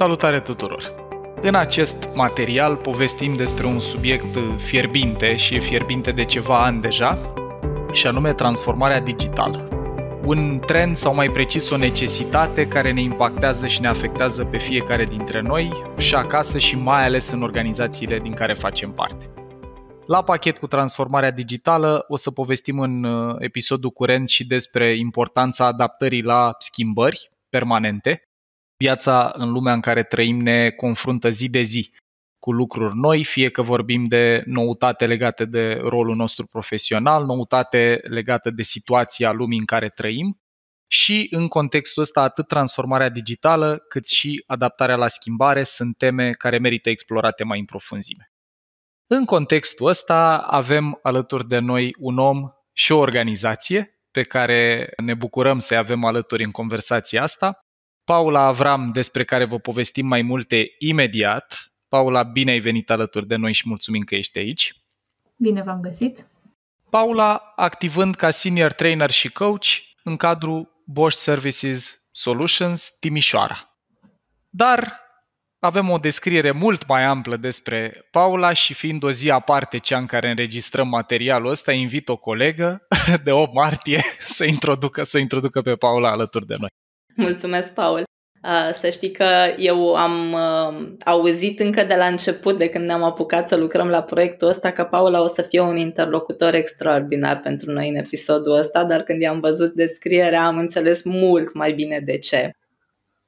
[0.00, 0.94] Salutare tuturor!
[1.40, 7.32] În acest material povestim despre un subiect fierbinte și e fierbinte de ceva ani deja,
[7.92, 9.68] și anume transformarea digitală.
[10.24, 15.04] Un trend sau mai precis o necesitate care ne impactează și ne afectează pe fiecare
[15.04, 19.30] dintre noi și acasă și mai ales în organizațiile din care facem parte.
[20.06, 25.66] La pachet cu transformarea digitală o să povestim în uh, episodul curent și despre importanța
[25.66, 28.29] adaptării la schimbări permanente.
[28.80, 31.94] Viața în lumea în care trăim ne confruntă zi de zi
[32.38, 38.50] cu lucruri noi, fie că vorbim de noutate legate de rolul nostru profesional, noutate legată
[38.50, 40.40] de situația lumii în care trăim
[40.86, 46.58] și în contextul ăsta atât transformarea digitală cât și adaptarea la schimbare sunt teme care
[46.58, 48.32] merită explorate mai în profunzime.
[49.06, 55.14] În contextul ăsta avem alături de noi un om și o organizație pe care ne
[55.14, 57.60] bucurăm să avem alături în conversația asta.
[58.04, 61.72] Paula Avram, despre care vă povestim mai multe imediat.
[61.88, 64.74] Paula, bine ai venit alături de noi și mulțumim că ești aici.
[65.36, 66.26] Bine v-am găsit.
[66.90, 69.66] Paula, activând ca senior trainer și coach
[70.02, 73.74] în cadrul Bosch Services Solutions Timișoara.
[74.48, 75.00] Dar
[75.58, 80.06] avem o descriere mult mai amplă despre Paula și fiind o zi aparte cea în
[80.06, 82.86] care înregistrăm materialul ăsta, invit o colegă
[83.24, 86.68] de 8 martie să introducă, să introducă pe Paula alături de noi.
[87.16, 88.02] Mulțumesc, Paul!
[88.72, 89.26] Să știi că
[89.58, 90.36] eu am
[91.04, 94.84] auzit încă de la început, de când ne-am apucat să lucrăm la proiectul ăsta, că
[94.84, 99.40] Paula o să fie un interlocutor extraordinar pentru noi în episodul ăsta, dar când i-am
[99.40, 102.50] văzut descrierea am înțeles mult mai bine de ce.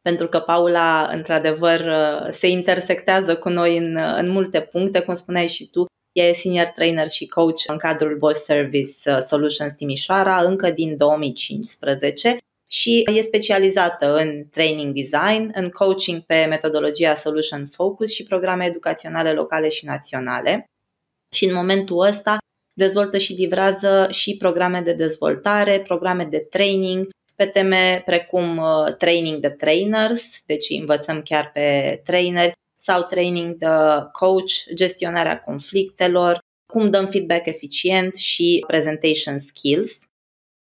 [0.03, 5.15] Pentru că Paula, într-adevăr, uh, se intersectează cu noi în, uh, în multe puncte, cum
[5.15, 9.73] spuneai și tu, ea e senior trainer și coach în cadrul Boss Service uh, Solutions
[9.73, 12.37] Timișoara încă din 2015
[12.73, 19.33] și e specializată în training design, în coaching pe metodologia Solution Focus și programe educaționale
[19.33, 20.65] locale și naționale.
[21.35, 22.39] Și în momentul ăsta
[22.73, 29.41] dezvoltă și livrează și programe de dezvoltare, programe de training pe teme precum uh, training
[29.41, 33.67] de trainers, deci învățăm chiar pe traineri, sau training de
[34.13, 36.39] coach, gestionarea conflictelor,
[36.73, 39.99] cum dăm feedback eficient și presentation skills.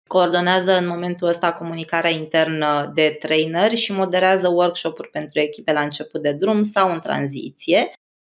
[0.07, 6.23] Coordonează în momentul ăsta comunicarea internă de traineri și moderează workshop-uri pentru echipe la început
[6.23, 7.91] de drum sau în tranziție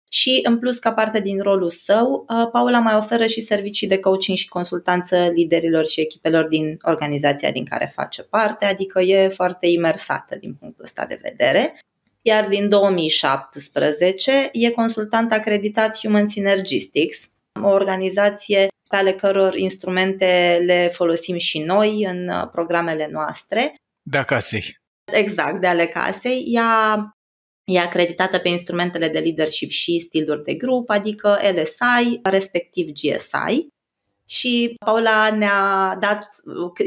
[0.10, 4.00] și, în plus, ca parte din rolul său, uh, Paula mai oferă și servicii de
[4.00, 9.68] coaching și consultanță liderilor și echipelor din organizația din care face parte, adică e foarte
[9.68, 11.80] imersată din punctul ăsta de vedere.
[12.22, 17.30] Iar din 2017 e consultant acreditat Human Synergistics,
[17.64, 23.76] o organizație pe ale căror instrumente le folosim și noi în uh, programele noastre.
[24.02, 24.58] De acasă.
[25.12, 26.44] Exact, de ale casei.
[26.48, 27.16] Ea
[27.66, 33.68] E acreditată pe instrumentele de leadership și stiluri de grup, adică LSI, respectiv GSI.
[34.28, 36.28] Și Paula ne-a dat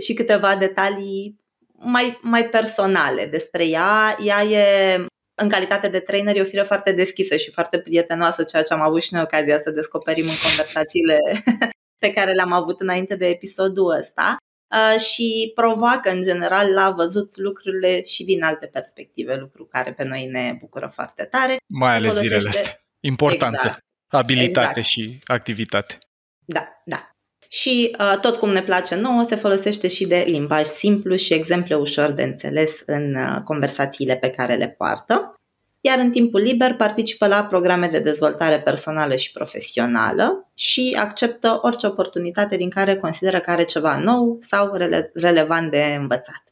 [0.04, 1.36] și câteva detalii
[1.78, 4.16] mai, mai personale despre ea.
[4.24, 4.94] Ea e,
[5.34, 8.80] în calitate de trainer, e o fire foarte deschisă și foarte prietenoasă, ceea ce am
[8.80, 11.18] avut și noi ocazia să descoperim în conversațiile
[11.98, 14.36] pe care le-am avut înainte de episodul ăsta.
[14.74, 20.04] Uh, și provoacă în general la văzut lucrurile și din alte perspective, lucru care pe
[20.04, 21.56] noi ne bucură foarte tare.
[21.66, 22.38] Mai ales folosește...
[22.38, 22.80] zilele astea.
[23.00, 23.58] Importante.
[23.62, 23.84] Exact.
[24.08, 24.86] Abilitate exact.
[24.86, 25.98] și activitate.
[26.44, 27.10] Da, da.
[27.48, 31.74] Și uh, tot cum ne place nouă, se folosește și de limbaj simplu și exemple
[31.74, 35.38] ușor de înțeles în uh, conversațiile pe care le poartă
[35.80, 41.86] iar în timpul liber participă la programe de dezvoltare personală și profesională și acceptă orice
[41.86, 46.42] oportunitate din care consideră că are ceva nou sau rele- relevant de învățat.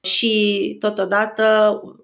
[0.00, 1.44] Și totodată,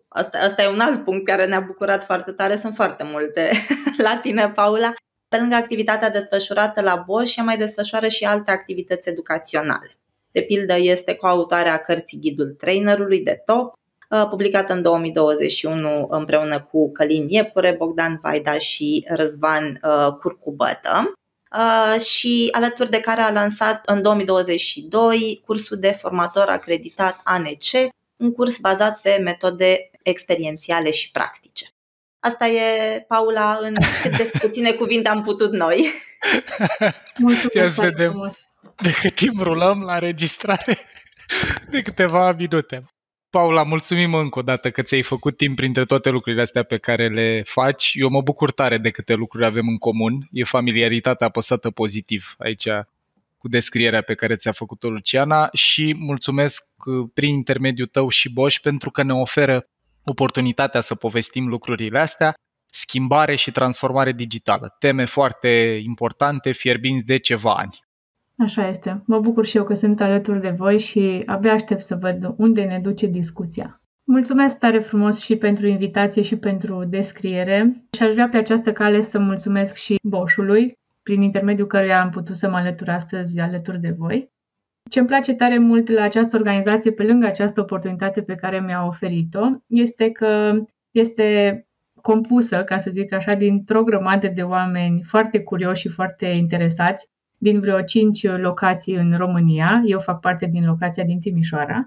[0.08, 3.50] asta, asta e un alt punct care ne-a bucurat foarte tare, sunt foarte multe
[4.06, 4.92] la tine, Paula.
[5.28, 9.90] Pe lângă activitatea desfășurată la Bosch, ea mai desfășoară și alte activități educaționale.
[10.32, 13.74] De pildă, este coautoarea cărții Ghidul Trainerului de Top,
[14.10, 21.12] Uh, publicată în 2021 împreună cu Călin Iepure, Bogdan Vaida și Răzvan uh, Curcubătă.
[21.56, 28.32] Uh, și alături de care a lansat în 2022 cursul de formator acreditat ANC, un
[28.32, 31.66] curs bazat pe metode experiențiale și practice.
[32.20, 35.90] Asta e, Paula, în cât de puține cuvinte am putut noi.
[37.16, 38.32] Mulțumesc Ia să vedem
[38.76, 40.78] de cât timp rulăm la registrare
[41.68, 42.82] de câteva minute.
[43.30, 47.08] Paula, mulțumim încă o dată că ți-ai făcut timp printre toate lucrurile astea pe care
[47.08, 47.92] le faci.
[47.94, 50.28] Eu mă bucur tare de câte lucruri avem în comun.
[50.32, 52.68] E familiaritatea apăsată pozitiv aici
[53.38, 58.60] cu descrierea pe care ți-a făcut-o Luciana și mulțumesc uh, prin intermediul tău și Bosch
[58.60, 59.66] pentru că ne oferă
[60.04, 62.34] oportunitatea să povestim lucrurile astea,
[62.70, 64.76] schimbare și transformare digitală.
[64.78, 67.78] Teme foarte importante, fierbinți de ceva ani.
[68.40, 69.02] Așa este.
[69.06, 72.62] Mă bucur și eu că sunt alături de voi și abia aștept să văd unde
[72.62, 73.80] ne duce discuția.
[74.04, 79.00] Mulțumesc tare frumos și pentru invitație și pentru descriere și aș vrea pe această cale
[79.00, 83.94] să mulțumesc și Boșului, prin intermediul căruia am putut să mă alătur astăzi alături de
[83.98, 84.30] voi.
[84.90, 88.86] Ce îmi place tare mult la această organizație, pe lângă această oportunitate pe care mi-a
[88.86, 91.66] oferit-o, este că este
[92.00, 97.08] compusă, ca să zic așa, dintr-o grămadă de oameni foarte curioși și foarte interesați
[97.42, 99.82] din vreo cinci locații în România.
[99.84, 101.84] Eu fac parte din locația din Timișoara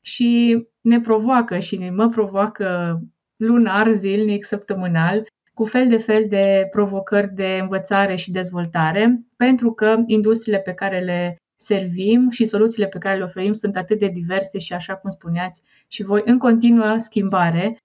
[0.00, 3.00] și ne provoacă și mă provoacă
[3.36, 9.96] lunar, zilnic, săptămânal, cu fel de fel de provocări de învățare și dezvoltare, pentru că
[10.06, 14.58] industriile pe care le servim și soluțiile pe care le oferim sunt atât de diverse
[14.58, 17.76] și, așa cum spuneați, și voi în continuă schimbare.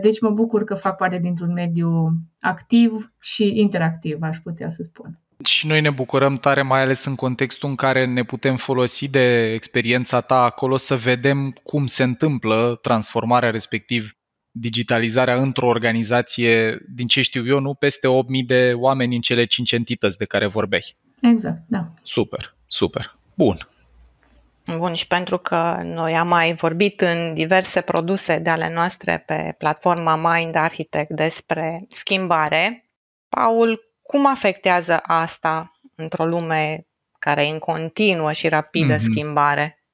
[0.00, 2.10] Deci mă bucur că fac parte dintr-un mediu
[2.40, 5.18] activ și interactiv, aș putea să spun.
[5.44, 9.52] Și noi ne bucurăm tare, mai ales în contextul în care ne putem folosi de
[9.52, 14.14] experiența ta acolo să vedem cum se întâmplă transformarea respectiv
[14.50, 19.72] digitalizarea într-o organizație, din ce știu eu, nu peste 8.000 de oameni în cele 5
[19.72, 20.96] entități de care vorbeai.
[21.20, 21.92] Exact, da.
[22.02, 23.16] Super, super.
[23.34, 23.56] Bun.
[24.76, 29.54] Bun, și pentru că noi am mai vorbit în diverse produse de ale noastre pe
[29.58, 32.84] platforma Mind Architect despre schimbare,
[33.28, 36.86] Paul, cum afectează asta într-o lume
[37.18, 39.10] care e în continuă și rapidă mm-hmm.
[39.10, 39.84] schimbare?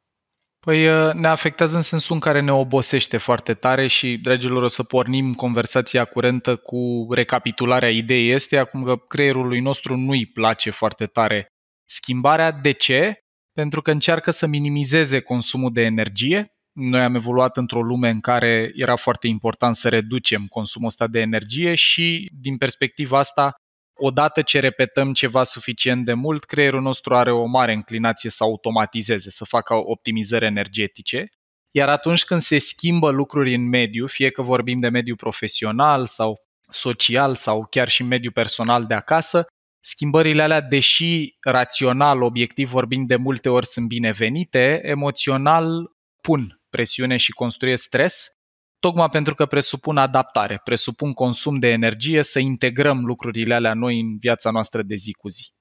[0.59, 4.69] Păi uh, ne afectează în sensul în care ne obosește foarte tare și, dragilor, o
[4.69, 11.07] să pornim conversația curentă cu recapitularea ideii este acum că creierului nostru nu-i place foarte
[11.07, 11.47] tare
[11.85, 12.53] schimbarea.
[12.53, 13.15] De ce?
[13.53, 16.47] Pentru că încearcă să minimizeze consumul de energie.
[16.73, 21.21] Noi am evoluat într-o lume în care era foarte important să reducem consumul ăsta de
[21.21, 23.55] energie și, din perspectiva asta,
[23.97, 29.31] odată ce repetăm ceva suficient de mult, creierul nostru are o mare înclinație să automatizeze,
[29.31, 31.29] să facă optimizări energetice.
[31.71, 36.37] Iar atunci când se schimbă lucruri în mediu, fie că vorbim de mediu profesional sau
[36.69, 39.47] social sau chiar și mediu personal de acasă,
[39.81, 45.93] schimbările alea, deși rațional, obiectiv vorbind, de multe ori sunt binevenite, emoțional
[46.23, 48.36] pun presiune și construiesc stres
[48.79, 54.17] tocmai pentru că presupun adaptare, presupun consum de energie, să integrăm lucrurile alea noi în
[54.19, 55.55] viața noastră de zi cu zi.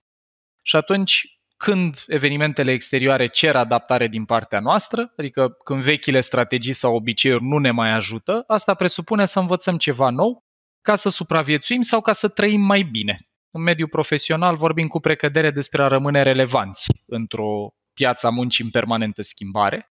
[0.63, 6.95] Și atunci, când evenimentele exterioare cer adaptare din partea noastră, adică când vechile strategii sau
[6.95, 10.44] obiceiuri nu ne mai ajută, asta presupune să învățăm ceva nou
[10.81, 13.19] ca să supraviețuim sau ca să trăim mai bine.
[13.51, 18.69] În mediul profesional vorbim cu precădere despre a rămâne relevanți într-o piață a muncii în
[18.69, 19.94] permanentă schimbare.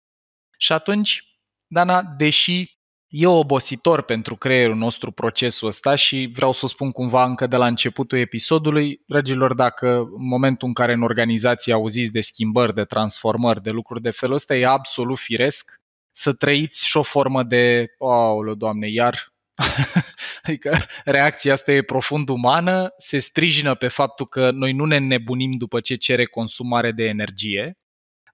[0.59, 1.23] Și atunci,
[1.67, 2.80] Dana, deși
[3.11, 7.57] E obositor pentru creierul nostru procesul ăsta și vreau să o spun cumva încă de
[7.57, 12.85] la începutul episodului, dragilor, dacă în momentul în care în organizație auziți de schimbări, de
[12.85, 15.81] transformări, de lucruri de felul ăsta, e absolut firesc
[16.13, 19.33] să trăiți și o formă de, aoleu, doamne, iar.
[20.43, 25.57] Adică reacția asta e profund umană, se sprijină pe faptul că noi nu ne nebunim
[25.57, 27.79] după ce cere consumare de energie,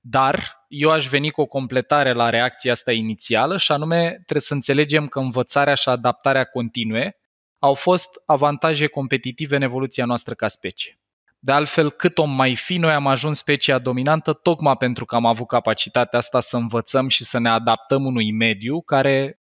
[0.00, 4.54] dar eu aș veni cu o completare la reacția asta inițială și anume trebuie să
[4.54, 7.16] înțelegem că învățarea și adaptarea continue
[7.58, 11.00] au fost avantaje competitive în evoluția noastră ca specie.
[11.38, 15.26] De altfel, cât om mai fi, noi am ajuns specia dominantă tocmai pentru că am
[15.26, 19.40] avut capacitatea asta să învățăm și să ne adaptăm unui mediu care,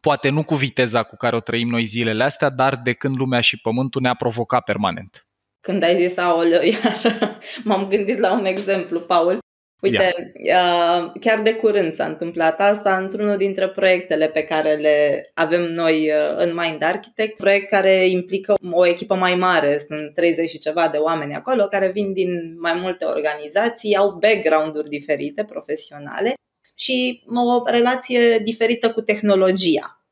[0.00, 3.40] poate nu cu viteza cu care o trăim noi zilele astea, dar de când lumea
[3.40, 5.26] și pământul ne-a provocat permanent.
[5.60, 7.00] Când ai zis aoleu, iar
[7.64, 9.38] m-am gândit la un exemplu, Paul.
[9.84, 11.12] Uite, yeah.
[11.20, 16.36] chiar de curând s-a întâmplat asta într-unul dintre proiectele pe care le avem noi uh,
[16.36, 20.98] în Mind Architect, proiect care implică o echipă mai mare, sunt 30 și ceva de
[20.98, 26.34] oameni acolo care vin din mai multe organizații, au background-uri diferite, profesionale
[26.74, 30.03] și o relație diferită cu tehnologia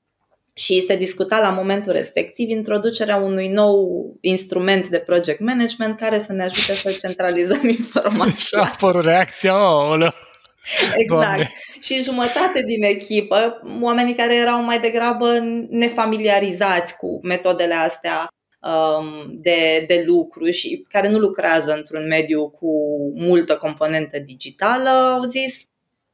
[0.55, 3.87] și se discuta la momentul respectiv introducerea unui nou
[4.21, 8.35] instrument de project management care să ne ajute să centralizăm informația.
[8.39, 10.13] Și a apărut reacția, oh,
[10.95, 11.07] Exact.
[11.07, 11.51] Doamne.
[11.81, 18.29] Și jumătate din echipă, oamenii care erau mai degrabă nefamiliarizați cu metodele astea
[18.61, 22.71] um, de, de lucru și care nu lucrează într-un mediu cu
[23.15, 25.65] multă componentă digitală, au zis,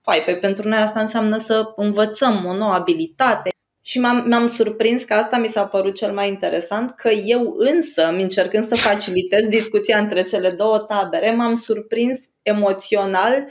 [0.03, 3.51] Păi, pe pentru noi asta înseamnă să învățăm o nouă abilitate,
[3.89, 8.09] și m-am, m-am surprins că asta mi s-a părut cel mai interesant, că eu însă,
[8.09, 13.49] încercând să facilitez discuția între cele două tabere, m-am surprins emoțional,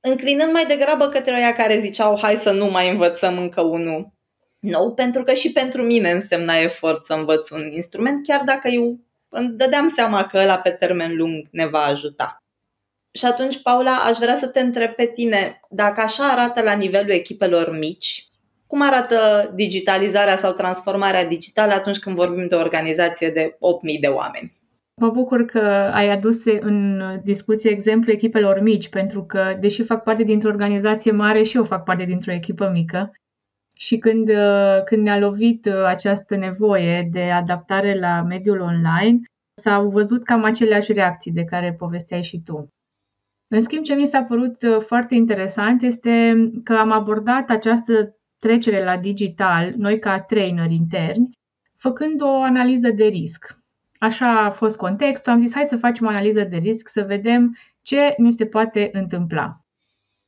[0.00, 4.12] înclinând mai degrabă către oia care ziceau hai să nu mai învățăm încă unul
[4.58, 8.98] nou, pentru că și pentru mine însemna efort să învăț un instrument, chiar dacă eu
[9.28, 12.42] îmi dădeam seama că ăla pe termen lung ne va ajuta.
[13.12, 17.10] Și atunci, Paula, aș vrea să te întreb pe tine, dacă așa arată la nivelul
[17.10, 18.25] echipelor mici,
[18.66, 23.56] cum arată digitalizarea sau transformarea digitală atunci când vorbim de o organizație de
[23.94, 24.54] 8.000 de oameni?
[25.00, 30.22] Mă bucur că ai adus în discuție exemplu echipelor mici, pentru că, deși fac parte
[30.22, 33.12] dintr-o organizație mare, și eu fac parte dintr-o echipă mică.
[33.78, 34.30] Și când,
[34.84, 39.20] când ne-a lovit această nevoie de adaptare la mediul online,
[39.60, 42.68] s-au văzut cam aceleași reacții de care povesteai și tu.
[43.48, 48.15] În schimb, ce mi s-a părut foarte interesant este că am abordat această
[48.46, 51.38] trecere la digital, noi ca trainer interni,
[51.76, 53.58] făcând o analiză de risc.
[53.98, 57.56] Așa a fost contextul, am zis hai să facem o analiză de risc, să vedem
[57.82, 59.60] ce ni se poate întâmpla.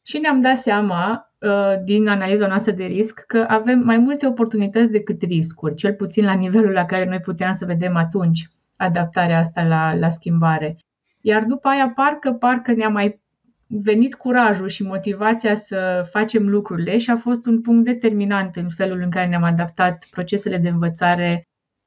[0.02, 4.90] Și ne-am dat seama uh, din analiza noastră de risc că avem mai multe oportunități
[4.90, 9.62] decât riscuri, cel puțin la nivelul la care noi puteam să vedem atunci adaptarea asta
[9.62, 10.76] la, la schimbare.
[11.20, 13.20] Iar după aia parcă, parcă ne-a mai
[13.68, 19.00] venit curajul și motivația să facem lucrurile și a fost un punct determinant în felul
[19.00, 21.42] în care ne-am adaptat procesele de învățare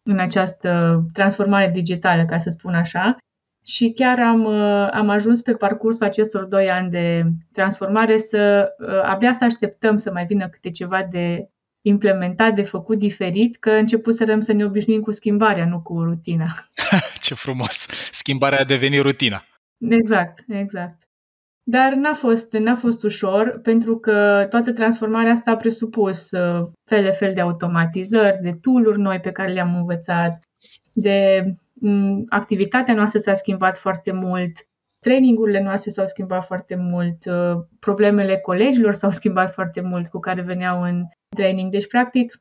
[0.10, 3.18] în această transformare digitală, ca să spun așa.
[3.66, 4.46] Și chiar am,
[4.92, 8.74] am ajuns pe parcursul acestor doi ani de transformare să
[9.04, 11.50] abia să așteptăm să mai vină câte ceva de
[11.82, 16.46] implementat, de făcut diferit, că începusărăm să ne obișnuim cu schimbarea, nu cu rutina.
[17.22, 17.88] Ce frumos!
[18.12, 19.46] Schimbarea a devenit rutina.
[19.78, 21.11] Exact, exact.
[21.72, 27.04] Dar n-a fost, n-a fost ușor, pentru că toată transformarea asta a presupus uh, fel
[27.04, 30.40] de fel de automatizări, de tooluri noi pe care le-am învățat,
[30.94, 31.44] de
[31.82, 34.52] um, activitatea noastră s-a schimbat foarte mult,
[35.00, 40.42] trainingurile noastre s-au schimbat foarte mult, uh, problemele colegilor s-au schimbat foarte mult cu care
[40.42, 41.04] veneau în
[41.36, 41.72] training.
[41.72, 42.36] Deci, practic,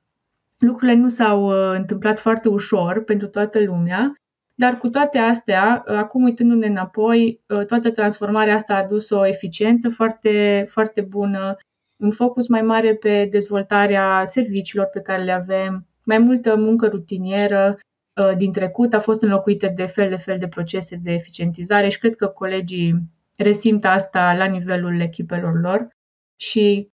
[0.58, 4.12] lucrurile nu s-au uh, întâmplat foarte ușor pentru toată lumea
[4.60, 10.64] dar cu toate astea, acum uitându-ne înapoi, toată transformarea asta a adus o eficiență foarte,
[10.68, 11.56] foarte bună,
[11.96, 17.78] un focus mai mare pe dezvoltarea serviciilor pe care le avem, mai multă muncă rutinieră
[18.20, 21.98] uh, din trecut a fost înlocuită de fel de fel de procese de eficientizare și
[21.98, 22.94] cred că colegii
[23.38, 25.88] resimt asta la nivelul echipelor lor
[26.36, 26.88] și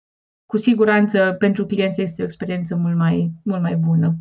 [0.45, 4.15] cu siguranță pentru clienți este o experiență mult mai, mult mai bună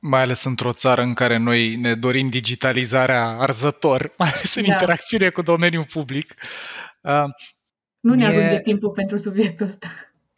[0.00, 4.72] mai ales într-o țară în care noi ne dorim digitalizarea arzător, mai ales în da.
[4.72, 6.34] interacțiune cu domeniul public.
[7.00, 7.24] Uh,
[8.00, 9.88] nu ne ajunge timpul pentru subiectul ăsta.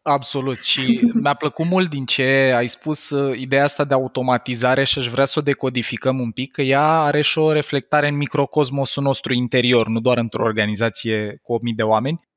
[0.02, 4.98] Absolut și mi-a plăcut mult din ce ai spus uh, ideea asta de automatizare și
[4.98, 9.02] aș vrea să o decodificăm un pic, că ea are și o reflectare în microcosmosul
[9.02, 12.28] nostru interior, nu doar într-o organizație cu 8.000 de oameni.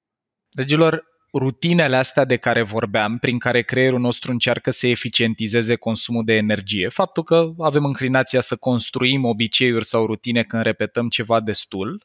[0.49, 1.03] Dragilor,
[1.37, 6.89] rutinele astea de care vorbeam, prin care creierul nostru încearcă să eficientizeze consumul de energie,
[6.89, 12.03] faptul că avem înclinația să construim obiceiuri sau rutine când repetăm ceva destul,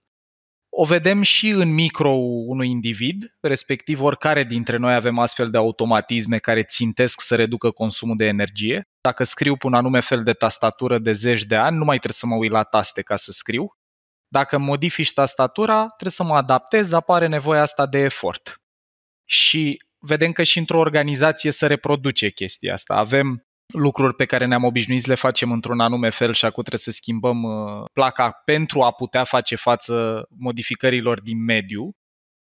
[0.73, 2.11] o vedem și în micro
[2.47, 8.17] unui individ, respectiv oricare dintre noi avem astfel de automatisme care țintesc să reducă consumul
[8.17, 8.83] de energie.
[9.01, 12.19] Dacă scriu pe un anume fel de tastatură de zeci de ani, nu mai trebuie
[12.19, 13.71] să mă uit la taste ca să scriu.
[14.29, 18.61] Dacă modifici tastatura, trebuie să mă adaptez, apare nevoia asta de efort
[19.31, 22.95] și vedem că și într-o organizație se reproduce chestia asta.
[22.95, 26.81] Avem lucruri pe care ne-am obișnuit să le facem într-un anume fel și acum trebuie
[26.81, 31.91] să schimbăm uh, placa pentru a putea face față modificărilor din mediu.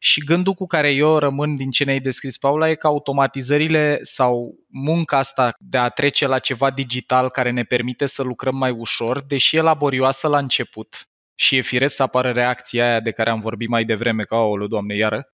[0.01, 4.55] Și gândul cu care eu rămân din ce ne-ai descris, Paula, e că automatizările sau
[4.67, 9.21] munca asta de a trece la ceva digital care ne permite să lucrăm mai ușor,
[9.21, 11.03] deși e laborioasă la început
[11.35, 14.67] și e firesc să apară reacția aia de care am vorbit mai devreme, că, o
[14.67, 15.29] doamne, iară,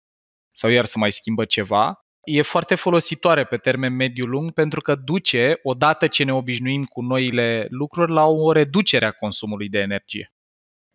[0.55, 5.59] sau iar să mai schimbă ceva, e foarte folositoare pe termen mediu-lung pentru că duce,
[5.63, 10.33] odată ce ne obișnuim cu noile lucruri, la o reducere a consumului de energie.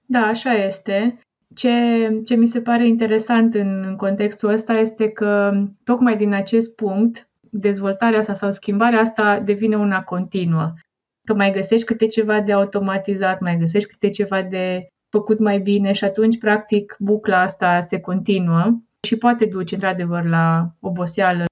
[0.07, 1.19] Da, așa este.
[1.55, 1.71] Ce,
[2.25, 5.53] ce mi se pare interesant în, în contextul ăsta este că
[5.85, 10.73] tocmai din acest punct dezvoltarea asta sau schimbarea asta devine una continuă.
[11.27, 15.93] Că mai găsești câte ceva de automatizat, mai găsești câte ceva de făcut mai bine
[15.93, 21.45] și atunci, practic, bucla asta se continuă și poate duce într-adevăr la oboseală,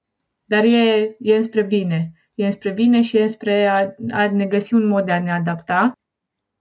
[0.44, 2.12] dar e, e înspre bine.
[2.34, 5.32] E înspre bine și e înspre a, a ne găsi un mod de a ne
[5.32, 5.92] adapta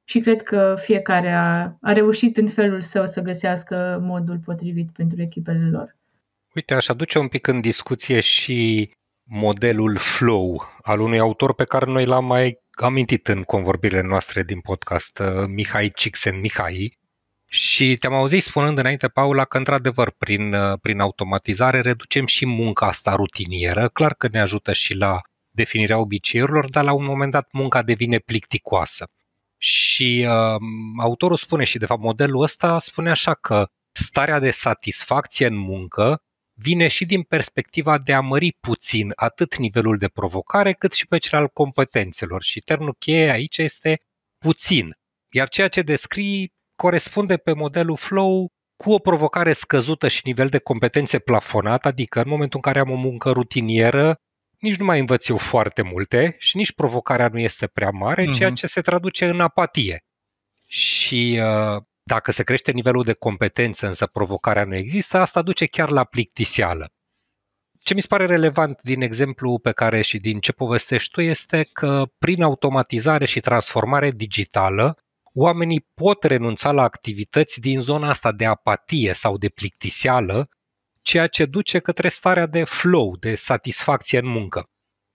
[0.09, 5.21] și cred că fiecare a, a reușit în felul său să găsească modul potrivit pentru
[5.21, 5.95] echipele lor.
[6.55, 8.91] Uite, aș aduce un pic în discuție și
[9.23, 14.59] modelul flow al unui autor pe care noi l-am mai amintit în convorbirile noastre din
[14.59, 16.96] podcast, uh, Mihai Cixen Mihai,
[17.49, 22.87] și te-am auzit spunând înainte, Paula, că într-adevăr prin, uh, prin automatizare reducem și munca
[22.87, 23.87] asta rutinieră.
[23.87, 28.17] Clar că ne ajută și la definirea obiceiurilor, dar la un moment dat munca devine
[28.17, 29.07] plicticoasă.
[29.57, 30.61] Și uh,
[30.97, 36.21] autorul spune și de fapt modelul ăsta spune așa că starea de satisfacție în muncă
[36.53, 41.17] vine și din perspectiva de a mări puțin atât nivelul de provocare cât și pe
[41.17, 42.43] cel al competențelor.
[42.43, 44.01] Și termenul cheie aici este
[44.37, 44.97] puțin.
[45.31, 50.57] Iar ceea ce descrii corespunde pe modelul flow cu o provocare scăzută și nivel de
[50.57, 54.15] competențe plafonat, adică în momentul în care am o muncă rutinieră,
[54.59, 58.33] nici nu mai învăț eu foarte multe și nici provocarea nu este prea mare, uh-huh.
[58.33, 60.03] ceea ce se traduce în apatie.
[60.67, 65.89] Și uh, dacă se crește nivelul de competență, însă provocarea nu există, asta duce chiar
[65.89, 66.91] la plictiseală.
[67.83, 71.69] Ce mi se pare relevant din exemplu pe care și din ce povestești tu este
[71.73, 74.97] că prin automatizare și transformare digitală,
[75.39, 80.49] oamenii pot renunța la activități din zona asta de apatie sau de plictiseală,
[81.01, 84.63] ceea ce duce către starea de flow, de satisfacție în muncă.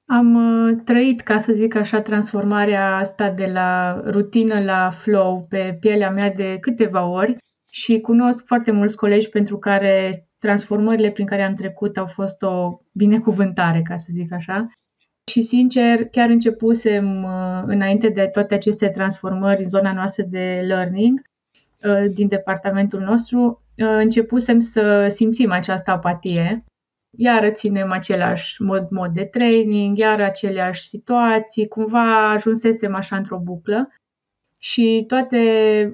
[0.06, 5.76] Am uh, trăit, ca să zic așa, transformarea asta de la rutină la flow pe
[5.80, 7.36] pielea mea de câteva ori
[7.70, 12.80] și cunosc foarte mulți colegi pentru care transformările prin care am trecut au fost o
[12.92, 14.66] binecuvântare, ca să zic așa.
[15.30, 21.22] Și sincer, chiar începusem uh, înainte de toate aceste transformări în zona noastră de learning
[21.84, 26.64] uh, din departamentul nostru, începusem să simțim această apatie.
[27.18, 33.88] Iar ținem același mod, mod de training, iar aceleași situații, cumva ajunsesem așa într-o buclă.
[34.58, 35.38] Și toate,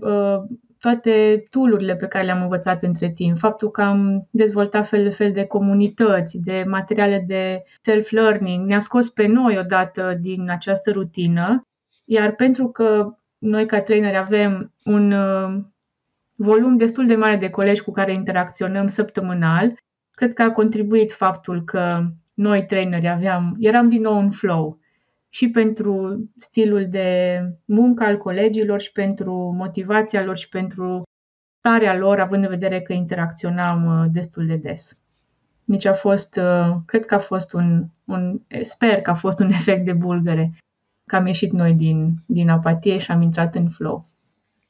[0.03, 0.43] uh,
[0.81, 5.33] toate tool pe care le-am învățat între timp, faptul că am dezvoltat fel de fel
[5.33, 11.63] de comunități, de materiale de self-learning, ne-a scos pe noi odată din această rutină,
[12.05, 15.63] iar pentru că noi ca traineri avem un uh,
[16.35, 19.75] volum destul de mare de colegi cu care interacționăm săptămânal,
[20.11, 22.05] cred că a contribuit faptul că
[22.35, 24.79] noi traineri aveam, eram din nou în flow
[25.29, 31.03] și pentru stilul de muncă al colegilor și pentru motivația lor și pentru
[31.59, 34.99] starea lor, având în vedere că interacționam uh, destul de des.
[35.65, 39.51] Nici a fost, uh, cred că a fost un, un sper că a fost un
[39.59, 40.53] efect de bulgăre,
[41.07, 44.09] că am ieșit noi din, din apatie și am intrat în flow.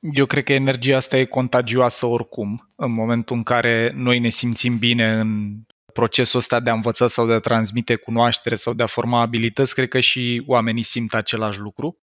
[0.01, 2.71] Eu cred că energia asta e contagioasă oricum.
[2.77, 5.61] În momentul în care noi ne simțim bine în
[5.99, 9.75] procesul ăsta de a învăța sau de a transmite cunoaștere sau de a forma abilități,
[9.75, 11.99] cred că și oamenii simt același lucru.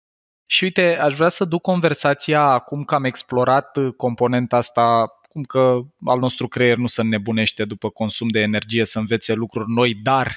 [0.47, 5.81] Și uite, aș vrea să duc conversația acum că am explorat componenta asta, cum că
[6.05, 10.37] al nostru creier nu se înnebunește după consum de energie să învețe lucruri noi, dar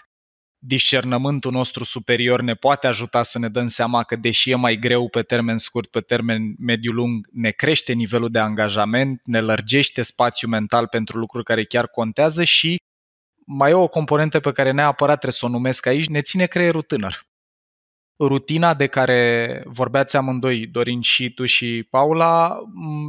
[0.57, 5.09] discernământul nostru superior ne poate ajuta să ne dăm seama că deși e mai greu
[5.09, 10.87] pe termen scurt, pe termen mediu-lung, ne crește nivelul de angajament, ne lărgește spațiul mental
[10.87, 12.77] pentru lucruri care chiar contează și
[13.45, 16.81] mai e o componentă pe care neapărat trebuie să o numesc aici, ne ține creierul
[16.81, 17.23] tânăr.
[18.19, 22.59] Rutina de care vorbeați amândoi, Dorin și tu și Paula,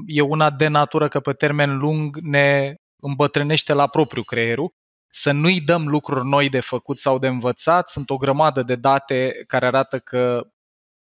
[0.06, 4.74] e una de natură că pe termen lung ne îmbătrânește la propriu creierul
[5.16, 7.90] să nu-i dăm lucruri noi de făcut sau de învățat.
[7.90, 10.46] Sunt o grămadă de date care arată că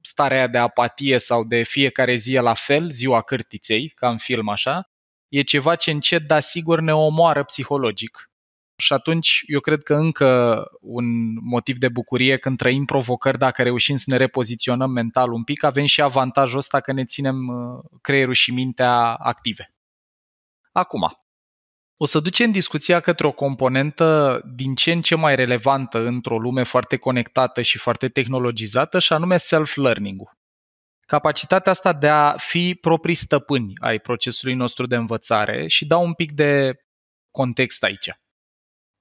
[0.00, 4.48] starea de apatie sau de fiecare zi e la fel, ziua cârtiței, ca în film
[4.48, 4.90] așa,
[5.28, 8.29] e ceva ce încet, dar sigur ne omoară psihologic.
[8.80, 13.96] Și atunci eu cred că încă un motiv de bucurie când trăim provocări, dacă reușim
[13.96, 18.34] să ne repoziționăm mental un pic, avem și avantajul ăsta că ne ținem uh, creierul
[18.34, 19.74] și mintea active.
[20.72, 21.12] Acum,
[21.96, 26.62] o să ducem discuția către o componentă din ce în ce mai relevantă într-o lume
[26.62, 30.38] foarte conectată și foarte tehnologizată, și anume self-learning-ul.
[31.00, 36.14] Capacitatea asta de a fi proprii stăpâni ai procesului nostru de învățare și dau un
[36.14, 36.74] pic de
[37.30, 38.10] context aici.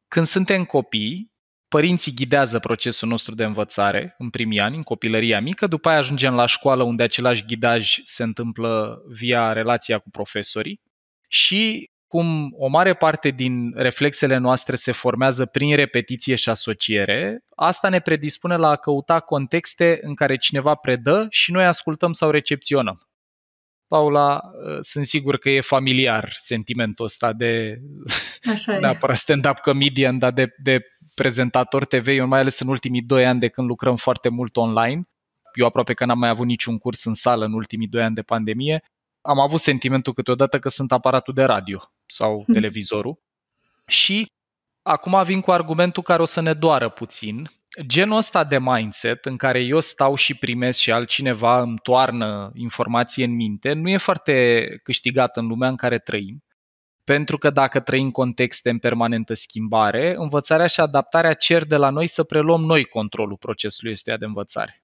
[0.10, 1.32] Când suntem copii,
[1.68, 6.34] părinții ghidează procesul nostru de învățare în primii ani, în copilăria mică, după aia ajungem
[6.34, 10.82] la școală unde același ghidaj se întâmplă via relația cu profesorii
[11.28, 17.90] și cum o mare parte din reflexele noastre se formează prin repetiție și asociere, asta
[17.90, 23.09] ne predispune la a căuta contexte în care cineva predă și noi ascultăm sau recepționăm.
[23.90, 24.42] Paula,
[24.80, 27.80] sunt sigur că e familiar sentimentul ăsta de
[28.50, 30.82] Așa neapărat stand-up comedian, dar de, de
[31.16, 35.02] prezentator TV, eu mai ales în ultimii doi ani de când lucrăm foarte mult online.
[35.54, 38.22] Eu aproape că n-am mai avut niciun curs în sală în ultimii doi ani de
[38.22, 38.84] pandemie
[39.22, 42.54] am avut sentimentul câteodată că sunt aparatul de radio sau hmm.
[42.54, 43.20] televizorul
[43.88, 44.32] și
[44.82, 47.50] acum vin cu argumentul care o să ne doară puțin.
[47.86, 53.26] Genul ăsta de mindset în care eu stau și primesc și altcineva îmi toarnă informație
[53.26, 56.44] în minte nu e foarte câștigat în lumea în care trăim
[57.04, 62.08] Pentru că dacă trăim contexte în permanentă schimbare, învățarea și adaptarea cer de la noi
[62.08, 64.84] să preluăm noi controlul procesului ăstuia de învățare.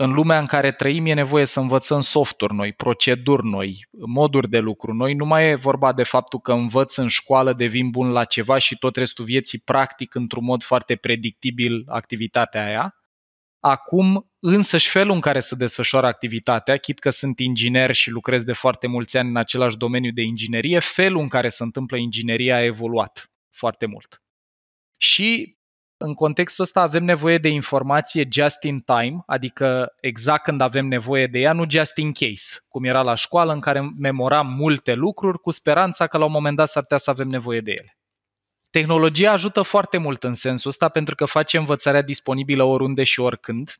[0.00, 4.58] În lumea în care trăim e nevoie să învățăm softuri noi, proceduri noi, moduri de
[4.58, 5.14] lucru noi.
[5.14, 8.78] Nu mai e vorba de faptul că învăț în școală, devin bun la ceva și
[8.78, 12.94] tot restul vieții practic într-un mod foarte predictibil activitatea aia.
[13.60, 18.52] Acum, însăși felul în care se desfășoară activitatea, chit că sunt inginer și lucrez de
[18.52, 22.64] foarte mulți ani în același domeniu de inginerie, felul în care se întâmplă ingineria a
[22.64, 24.22] evoluat foarte mult.
[24.96, 25.57] Și
[25.98, 31.26] în contextul ăsta avem nevoie de informație just in time, adică exact când avem nevoie
[31.26, 35.38] de ea, nu just in case, cum era la școală în care memoram multe lucruri
[35.38, 37.98] cu speranța că la un moment dat s-ar putea să avem nevoie de ele.
[38.70, 43.76] Tehnologia ajută foarte mult în sensul ăsta pentru că face învățarea disponibilă oriunde și oricând.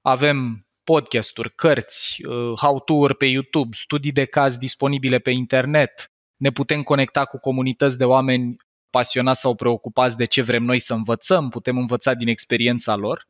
[0.00, 6.82] Avem podcasturi, cărți, uh, how-to-uri pe YouTube, studii de caz disponibile pe internet, ne putem
[6.82, 8.56] conecta cu comunități de oameni
[8.90, 13.28] pasionați sau preocupați de ce vrem noi să învățăm, putem învăța din experiența lor.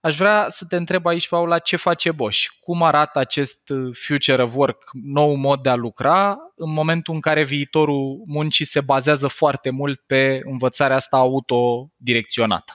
[0.00, 2.46] Aș vrea să te întreb aici, Paula, ce face Bosch?
[2.60, 7.20] Cum arată acest uh, future of work, nou mod de a lucra, în momentul în
[7.20, 12.72] care viitorul muncii se bazează foarte mult pe învățarea asta autodirecționată?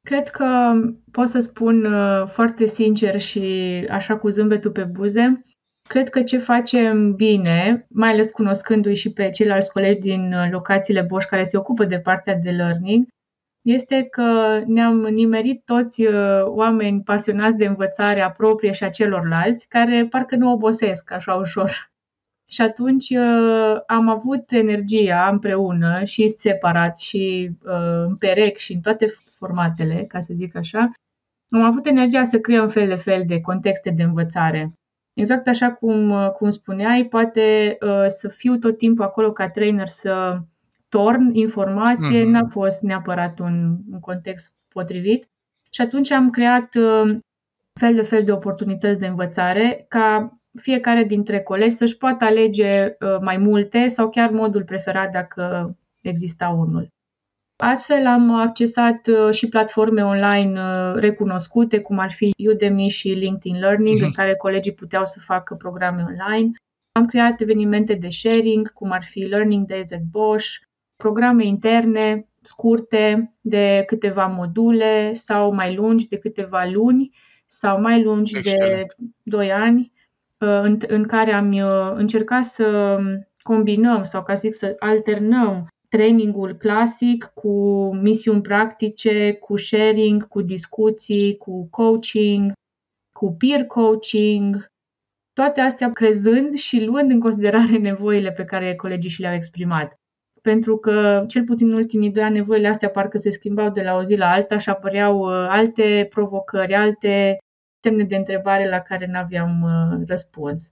[0.00, 0.72] Cred că
[1.10, 3.40] pot să spun uh, foarte sincer și
[3.90, 5.42] așa cu zâmbetul pe buze,
[5.88, 11.02] Cred că ce facem bine, mai ales cunoscându-i și pe ceilalți colegi din uh, locațiile
[11.02, 13.06] Bosch care se ocupă de partea de learning,
[13.62, 19.68] este că ne-am nimerit toți uh, oameni pasionați de învățare a proprie și a celorlalți,
[19.68, 21.92] care parcă nu obosesc așa ușor.
[22.50, 27.50] Și atunci uh, am avut energia împreună și separat și
[28.06, 29.06] în perec și în toate
[29.38, 30.90] formatele, ca să zic așa,
[31.52, 34.72] am avut energia să creăm fel de fel de contexte de învățare
[35.14, 39.88] Exact așa cum, uh, cum spuneai, poate uh, să fiu tot timpul acolo ca trainer
[39.88, 40.38] să
[40.88, 42.30] torn informație, mm-hmm.
[42.30, 45.28] n-a fost neapărat un, un context potrivit.
[45.70, 47.18] Și atunci am creat uh,
[47.72, 53.16] fel de fel de oportunități de învățare ca fiecare dintre colegi să-și poată alege uh,
[53.20, 56.93] mai multe sau chiar modul preferat dacă exista unul.
[57.56, 63.60] Astfel am accesat uh, și platforme online uh, recunoscute, cum ar fi Udemy și LinkedIn
[63.60, 64.04] Learning, uh-huh.
[64.04, 66.50] în care colegii puteau să facă programe online.
[66.92, 70.48] Am creat evenimente de sharing, cum ar fi Learning Days at Bosch,
[70.96, 77.10] programe interne scurte de câteva module sau mai lungi de câteva luni
[77.46, 78.94] sau mai lungi Excelent.
[78.98, 79.92] de 2 ani,
[80.38, 81.52] uh, în, în care am
[81.94, 82.98] încercat să
[83.42, 87.50] combinăm sau, ca să zic, să alternăm trainingul clasic cu
[87.94, 92.52] misiuni practice, cu sharing, cu discuții, cu coaching,
[93.18, 94.66] cu peer coaching,
[95.32, 99.94] toate astea crezând și luând în considerare nevoile pe care colegii și le-au exprimat.
[100.42, 103.96] Pentru că, cel puțin în ultimii doi ani, nevoile astea parcă se schimbau de la
[103.96, 107.38] o zi la alta și apăreau uh, alte provocări, alte
[107.82, 110.70] semne de întrebare la care nu aveam uh, răspuns.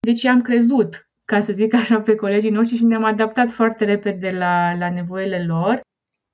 [0.00, 4.30] Deci am crezut ca să zic așa, pe colegii noștri și ne-am adaptat foarte repede
[4.30, 5.80] la, la nevoile lor.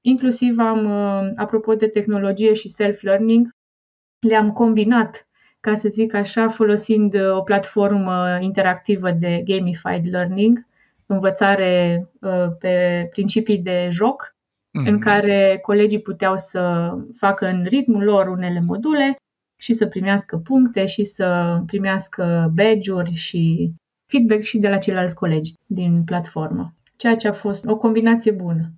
[0.00, 3.48] Inclusiv am, uh, apropo de tehnologie și self-learning,
[4.26, 5.28] le-am combinat,
[5.60, 10.66] ca să zic așa, folosind uh, o platformă interactivă de gamified learning,
[11.06, 14.88] învățare uh, pe principii de joc, mm-hmm.
[14.88, 19.16] în care colegii puteau să facă în ritmul lor unele module
[19.60, 23.72] și să primească puncte și să primească badge-uri și
[24.10, 28.72] feedback și de la ceilalți colegi din platformă, ceea ce a fost o combinație bună.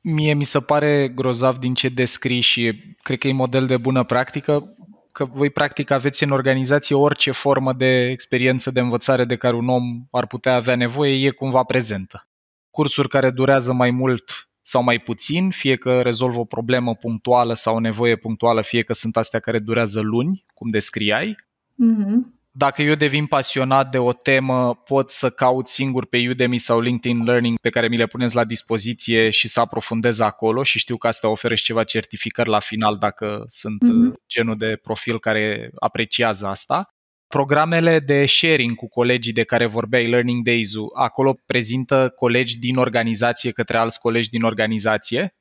[0.00, 4.04] Mie mi se pare grozav din ce descrii și cred că e model de bună
[4.04, 4.76] practică,
[5.12, 9.68] că voi practic aveți în organizație orice formă de experiență de învățare de care un
[9.68, 12.28] om ar putea avea nevoie, e cumva prezentă.
[12.70, 17.76] Cursuri care durează mai mult sau mai puțin, fie că rezolvă o problemă punctuală sau
[17.76, 21.36] o nevoie punctuală, fie că sunt astea care durează luni, cum descriai.
[21.72, 26.80] Mm-hmm dacă eu devin pasionat de o temă, pot să caut singur pe Udemy sau
[26.80, 30.96] LinkedIn Learning pe care mi le puneți la dispoziție și să aprofundez acolo și știu
[30.96, 34.12] că asta oferă și ceva certificări la final dacă sunt mm-hmm.
[34.28, 36.88] genul de profil care apreciază asta.
[37.26, 43.50] Programele de sharing cu colegii de care vorbeai, Learning Days-ul, acolo prezintă colegi din organizație
[43.50, 45.34] către alți colegi din organizație?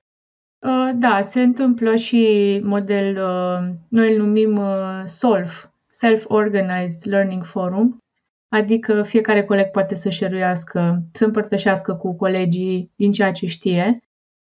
[0.59, 4.61] Uh, da, se întâmplă și model, uh, noi îl numim
[5.05, 5.72] Solve,
[6.03, 7.97] Self-Organized Learning Forum,
[8.49, 13.99] adică fiecare coleg poate să șeruiască, să împărtășească cu colegii din ceea ce știe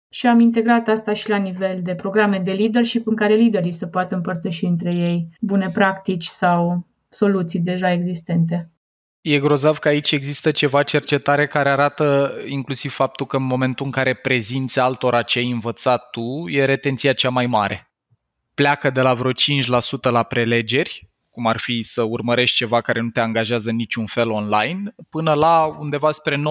[0.09, 3.87] și am integrat asta și la nivel de programe de leadership în care liderii să
[3.87, 8.71] poată împărtăși între ei bune practici sau soluții deja existente.
[9.21, 13.93] E grozav că aici există ceva cercetare care arată inclusiv faptul că în momentul în
[13.93, 17.90] care prezinți altora ce ai învățat tu, e retenția cea mai mare.
[18.55, 23.11] Pleacă de la vreo 5% la prelegeri, cum ar fi să urmărești ceva care nu
[23.11, 26.42] te angajează niciun fel online, până la undeva spre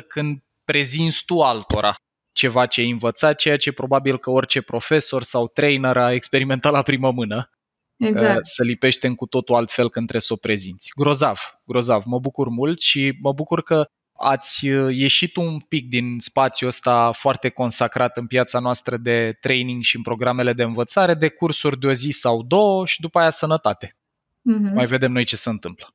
[0.00, 1.94] 90-95% când prezinți tu altora
[2.34, 6.82] ceva ce ai învățat, ceea ce probabil că orice profesor sau trainer a experimentat la
[6.82, 7.50] primă mână.
[7.96, 8.36] Exact.
[8.36, 10.90] Uh, să lipește în cu totul altfel când trebuie să o prezinți.
[10.96, 12.02] Grozav, grozav.
[12.04, 17.10] Mă bucur mult și mă bucur că ați uh, ieșit un pic din spațiul ăsta
[17.12, 21.86] foarte consacrat în piața noastră de training și în programele de învățare, de cursuri de
[21.86, 23.96] o zi sau două și după aia sănătate.
[23.96, 24.72] Mm-hmm.
[24.74, 25.86] Mai vedem noi ce se întâmplă.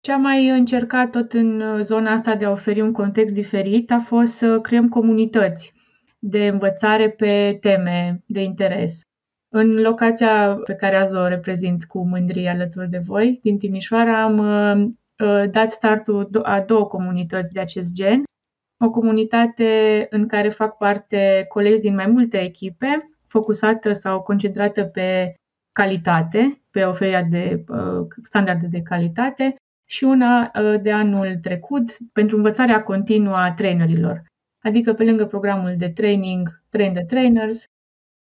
[0.00, 3.90] Ce am mai încercat tot în uh, zona asta de a oferi un context diferit
[3.90, 5.72] a fost să creăm comunități
[6.18, 9.00] de învățare pe teme de interes.
[9.48, 14.38] În locația pe care azi o reprezint cu mândrie alături de voi, din Timișoara, am
[14.38, 14.92] uh, uh,
[15.50, 18.22] dat startul a două comunități de acest gen.
[18.84, 25.34] O comunitate în care fac parte colegi din mai multe echipe, focusată sau concentrată pe
[25.72, 29.54] calitate, pe oferirea de uh, standarde de calitate
[29.88, 30.50] și una
[30.82, 34.22] de anul trecut pentru învățarea continuă a trainerilor.
[34.62, 37.64] Adică pe lângă programul de training Train the Trainers,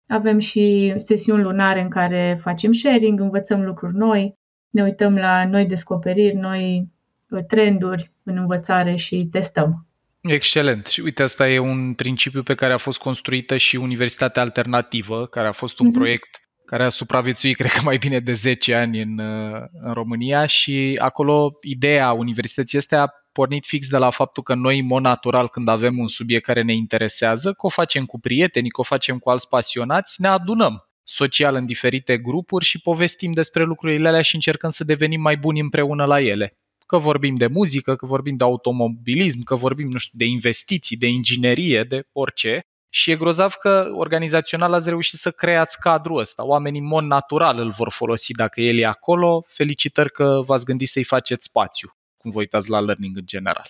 [0.06, 4.34] avem și sesiuni lunare în care facem sharing, învățăm lucruri noi,
[4.70, 6.88] ne uităm la noi descoperiri, noi
[7.28, 9.86] uh, trenduri în învățare și testăm.
[10.20, 10.86] Excelent.
[10.86, 15.48] Și uite, asta e un principiu pe care a fost construită și Universitatea Alternativă, care
[15.48, 15.92] a fost un mm-hmm.
[15.92, 16.28] proiect
[16.64, 20.98] care a supraviețuit, cred că mai bine de 10 ani în, uh, în România și
[20.98, 25.48] acolo ideea universității este a pornit fix de la faptul că noi, în mod natural,
[25.48, 29.18] când avem un subiect care ne interesează, că o facem cu prieteni, că o facem
[29.18, 34.34] cu alți pasionați, ne adunăm social în diferite grupuri și povestim despre lucrurile alea și
[34.34, 36.56] încercăm să devenim mai buni împreună la ele.
[36.86, 41.06] Că vorbim de muzică, că vorbim de automobilism, că vorbim, nu știu, de investiții, de
[41.06, 42.60] inginerie, de orice.
[42.90, 46.44] Și e grozav că organizațional ați reușit să creați cadrul ăsta.
[46.44, 49.44] Oamenii în mod natural îl vor folosi dacă el e acolo.
[49.46, 53.68] Felicitări că v-ați gândit să-i faceți spațiu cum vă uitați la learning în general.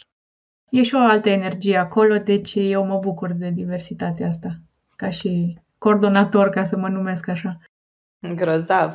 [0.71, 4.61] E și o altă energie acolo, deci eu mă bucur de diversitatea asta,
[4.97, 7.59] ca și coordonator, ca să mă numesc așa.
[8.35, 8.95] Grozav.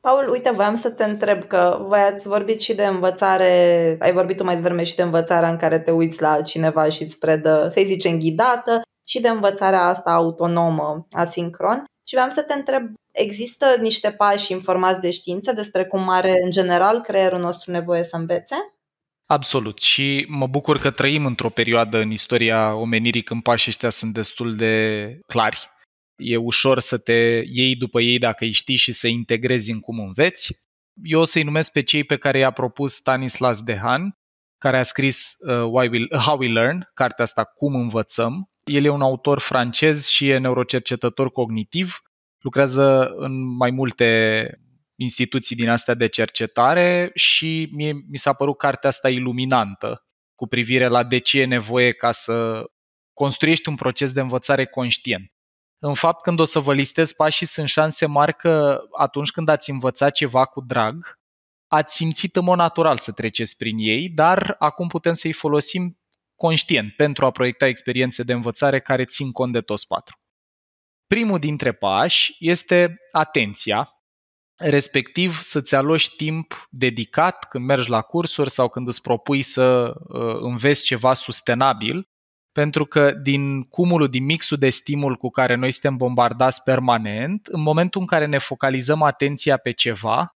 [0.00, 4.36] Paul, uite, voiam să te întreb că voi ați vorbit și de învățare, ai vorbit
[4.36, 7.68] tu mai devreme și de învățarea în care te uiți la cineva și îți predă,
[7.72, 11.84] să-i zicem, ghidată și de învățarea asta autonomă, asincron.
[12.04, 16.50] Și vreau să te întreb, există niște pași informați de știință despre cum are în
[16.50, 18.56] general creierul nostru nevoie să învețe?
[19.26, 19.78] Absolut.
[19.78, 24.56] Și mă bucur că trăim într-o perioadă în istoria omenirii când pașii ăștia sunt destul
[24.56, 25.71] de clari.
[26.22, 29.98] E ușor să te iei după ei dacă îi știi și să integrezi în cum
[29.98, 30.62] înveți.
[31.02, 34.18] Eu o să-i numesc pe cei pe care i-a propus Stanislas Dehan,
[34.58, 38.50] care a scris uh, Why We, How We Learn, cartea asta Cum învățăm.
[38.64, 42.02] El e un autor francez și e neurocercetător cognitiv.
[42.38, 44.50] Lucrează în mai multe
[44.96, 50.86] instituții din astea de cercetare și mie, mi s-a părut cartea asta iluminantă cu privire
[50.86, 52.64] la de ce e nevoie ca să
[53.12, 55.31] construiești un proces de învățare conștient.
[55.84, 59.70] În fapt, când o să vă listez pașii, sunt șanse mari că atunci când ați
[59.70, 61.20] învățat ceva cu drag,
[61.66, 65.98] ați simțit în mod natural să treceți prin ei, dar acum putem să-i folosim
[66.34, 70.16] conștient pentru a proiecta experiențe de învățare care țin cont de toți patru.
[71.06, 73.88] Primul dintre pași este atenția,
[74.54, 80.36] respectiv să-ți aloci timp dedicat când mergi la cursuri sau când îți propui să uh,
[80.40, 82.11] înveți ceva sustenabil,
[82.52, 87.60] pentru că din cumulul, din mixul de stimul cu care noi suntem bombardați permanent, în
[87.60, 90.36] momentul în care ne focalizăm atenția pe ceva,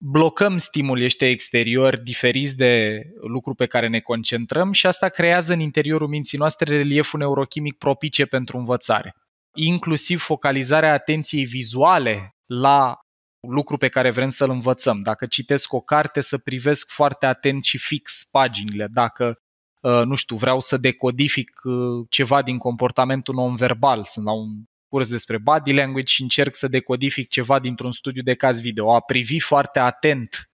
[0.00, 5.60] blocăm stimul ăștia exterior diferiți de lucru pe care ne concentrăm și asta creează în
[5.60, 9.14] interiorul minții noastre relieful neurochimic propice pentru învățare.
[9.56, 12.98] Inclusiv focalizarea atenției vizuale la
[13.40, 15.00] lucru pe care vrem să-l învățăm.
[15.00, 18.86] Dacă citesc o carte, să privesc foarte atent și fix paginile.
[18.90, 19.47] Dacă, uh,
[19.80, 24.48] nu știu, vreau să decodific uh, ceva din comportamentul non-verbal, sunt la un
[24.88, 28.94] curs despre body language și încerc să decodific ceva dintr-un studiu de caz video.
[28.94, 30.50] A privi foarte atent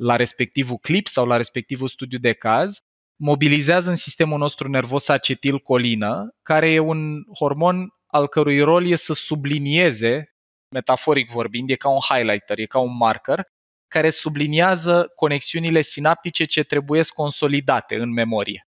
[0.00, 2.78] la respectivul clip sau la respectivul studiu de caz
[3.20, 9.12] mobilizează în sistemul nostru nervos acetilcolină, care e un hormon al cărui rol e să
[9.12, 10.32] sublinieze
[10.74, 13.46] metaforic vorbind, e ca un highlighter, e ca un marker,
[13.88, 18.66] care subliniază conexiunile sinaptice ce trebuie consolidate în memorie.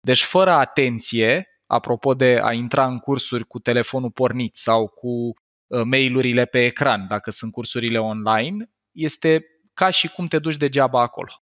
[0.00, 5.82] Deci fără atenție, apropo de a intra în cursuri cu telefonul pornit sau cu uh,
[5.84, 9.44] mail-urile pe ecran, dacă sunt cursurile online, este
[9.74, 11.32] ca și cum te duci degeaba acolo.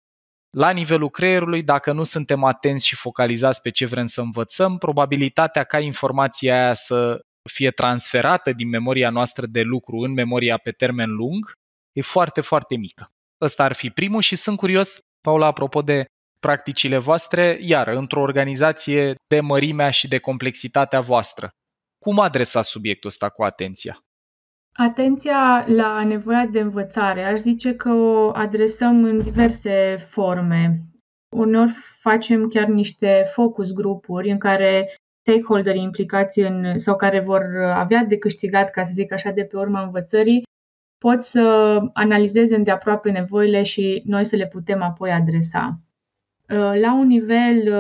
[0.56, 5.64] la nivelul creierului, dacă nu suntem atenți și focalizați pe ce vrem să învățăm, probabilitatea
[5.64, 11.11] ca informația aia să fie transferată din memoria noastră de lucru în memoria pe termen
[11.11, 11.52] lung
[11.92, 13.07] e foarte, foarte mică.
[13.40, 16.05] Ăsta ar fi primul și sunt curios, Paula, apropo de
[16.40, 21.50] practicile voastre, iar într-o organizație de mărimea și de complexitatea voastră.
[22.05, 23.98] Cum adresa subiectul ăsta cu atenția?
[24.72, 30.85] Atenția la nevoia de învățare, aș zice că o adresăm în diverse forme.
[31.37, 37.42] Uneori facem chiar niște focus grupuri în care stakeholderii implicați în, sau care vor
[37.74, 40.42] avea de câștigat, ca să zic așa, de pe urma învățării,
[41.05, 45.81] pot să analizeze îndeaproape nevoile și noi să le putem apoi adresa.
[46.81, 47.73] La un nivel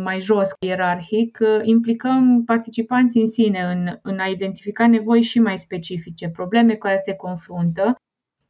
[0.00, 6.28] mai jos, ierarhic, implicăm participanții în sine în, în a identifica nevoi și mai specifice,
[6.28, 7.94] probleme cu care se confruntă,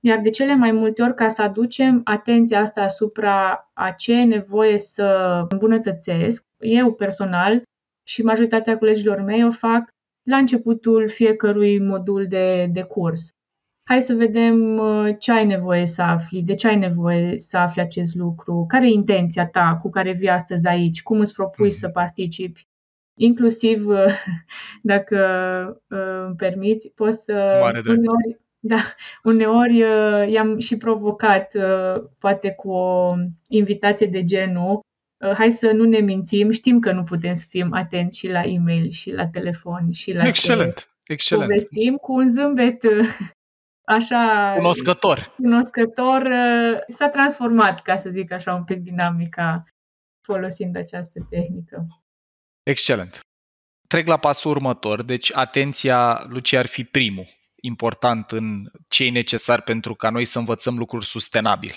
[0.00, 4.24] iar de cele mai multe ori, ca să aducem atenția asta asupra a ce e
[4.24, 7.62] nevoie să îmbunătățesc, eu personal
[8.08, 9.88] și majoritatea colegilor mei o fac
[10.28, 13.35] la începutul fiecărui modul de, de curs
[13.88, 17.80] hai să vedem uh, ce ai nevoie să afli, de ce ai nevoie să afli
[17.80, 21.78] acest lucru, care e intenția ta cu care vii astăzi aici, cum îți propui mm-hmm.
[21.78, 22.66] să participi.
[23.18, 24.06] Inclusiv, uh,
[24.92, 25.18] dacă
[25.88, 27.60] uh, îmi permiți, poți să...
[27.88, 28.78] uneori, da,
[29.22, 29.78] uneori
[30.32, 31.56] i-am și provocat,
[32.18, 33.14] poate cu o
[33.48, 34.80] invitație de genul,
[35.34, 38.90] hai să nu ne mințim, știm că nu putem să fim atenți și la e-mail
[38.90, 41.48] și la telefon și la Excelent, excelent.
[41.48, 42.82] Povestim cu un zâmbet
[43.86, 44.52] așa...
[44.56, 45.34] Cunoscător.
[45.36, 46.22] Cunoscător.
[46.22, 49.64] Uh, s-a transformat, ca să zic așa, un pic dinamica
[50.20, 51.86] folosind această tehnică.
[52.62, 53.20] Excelent.
[53.88, 55.02] Trec la pasul următor.
[55.02, 57.26] Deci, atenția, Lucia, ar fi primul
[57.66, 61.74] important în ce e necesar pentru ca noi să învățăm lucruri sustenabil.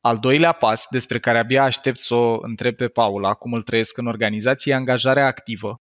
[0.00, 3.96] Al doilea pas, despre care abia aștept să o întreb pe Paula, cum îl trăiesc
[3.96, 5.80] în organizație, e angajarea activă,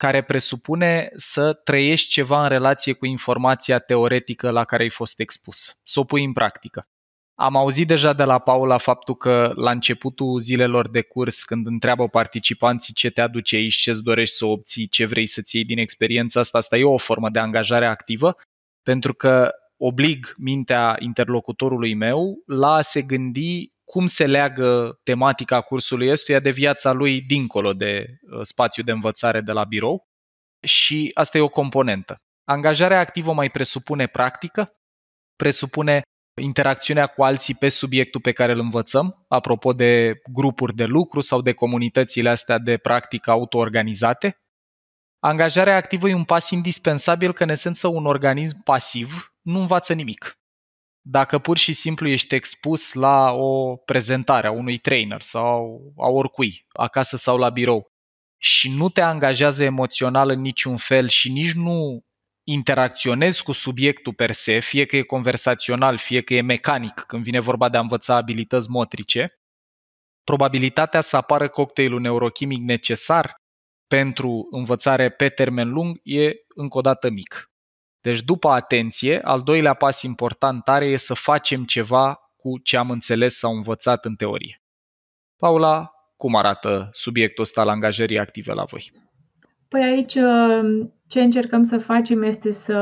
[0.00, 5.80] care presupune să trăiești ceva în relație cu informația teoretică la care ai fost expus,
[5.84, 6.88] să o pui în practică.
[7.34, 12.08] Am auzit deja de la Paula faptul că la începutul zilelor de curs, când întreabă
[12.08, 16.40] participanții ce te aduce aici, ce-ți dorești să obții, ce vrei să-ți iei din experiența
[16.40, 18.36] asta, asta e o formă de angajare activă,
[18.82, 26.10] pentru că oblig mintea interlocutorului meu la a se gândi cum se leagă tematica cursului
[26.10, 30.08] ăstuia de viața lui dincolo de uh, spațiu de învățare de la birou
[30.62, 32.16] și asta e o componentă.
[32.44, 34.72] Angajarea activă mai presupune practică,
[35.36, 36.02] presupune
[36.40, 41.42] interacțiunea cu alții pe subiectul pe care îl învățăm, apropo de grupuri de lucru sau
[41.42, 44.36] de comunitățile astea de practică autoorganizate.
[45.18, 50.39] Angajarea activă e un pas indispensabil că, în esență, un organism pasiv nu învață nimic.
[51.02, 56.66] Dacă pur și simplu ești expus la o prezentare a unui trainer sau a oricui,
[56.72, 57.90] acasă sau la birou,
[58.42, 62.04] și nu te angajează emoțional în niciun fel și nici nu
[62.46, 67.40] interacționezi cu subiectul per se, fie că e conversațional, fie că e mecanic, când vine
[67.40, 69.40] vorba de a învăța abilități motrice,
[70.24, 73.34] probabilitatea să apară cocktailul neurochimic necesar
[73.86, 77.49] pentru învățare pe termen lung e încă o dată mic.
[78.00, 82.90] Deci după atenție, al doilea pas important tare e să facem ceva cu ce am
[82.90, 84.62] înțeles sau învățat în teorie.
[85.36, 88.92] Paula, cum arată subiectul ăsta la angajării active la voi?
[89.68, 92.76] Păi aici uh, ce încercăm să facem este să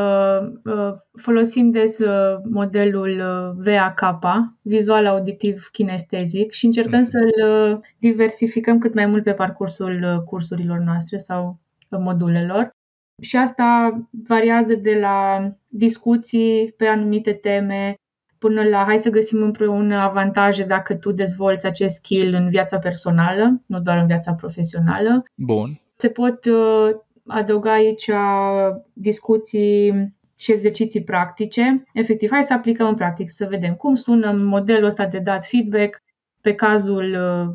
[0.65, 3.23] uh, folosim des uh, modelul
[3.59, 4.01] VAK,
[4.63, 7.11] vizual auditiv kinestezic, și încercăm mm-hmm.
[7.11, 12.77] să-l diversificăm cât mai mult pe parcursul cursurilor noastre sau modulelor.
[13.21, 17.95] Și asta variază de la discuții pe anumite teme
[18.39, 23.63] până la hai să găsim împreună avantaje dacă tu dezvolți acest skill în viața personală,
[23.67, 25.23] nu doar în viața profesională.
[25.35, 25.81] Bun.
[25.97, 26.91] Se pot uh,
[27.27, 28.11] adăuga aici
[28.93, 31.83] discuții și exerciții practice.
[31.93, 36.03] Efectiv, hai să aplicăm în practic, să vedem cum sună modelul ăsta de dat feedback
[36.41, 37.55] pe cazul uh,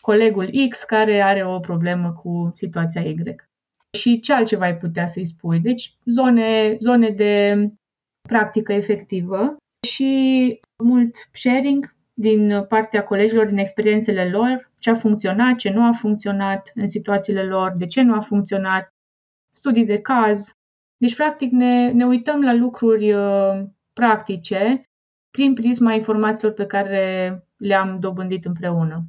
[0.00, 3.14] colegul X care are o problemă cu situația Y
[3.98, 5.60] și ce altceva ai putea să-i spui.
[5.60, 7.66] Deci zone, zone de
[8.28, 9.56] practică efectivă
[9.88, 15.92] și mult sharing din partea colegilor, din experiențele lor, ce a funcționat, ce nu a
[15.92, 18.88] funcționat în situațiile lor, de ce nu a funcționat,
[19.56, 20.52] studii de caz.
[20.96, 23.62] Deci, practic, ne, ne uităm la lucruri uh,
[23.92, 24.82] practice
[25.30, 29.02] prin prisma informațiilor pe care le-am dobândit împreună.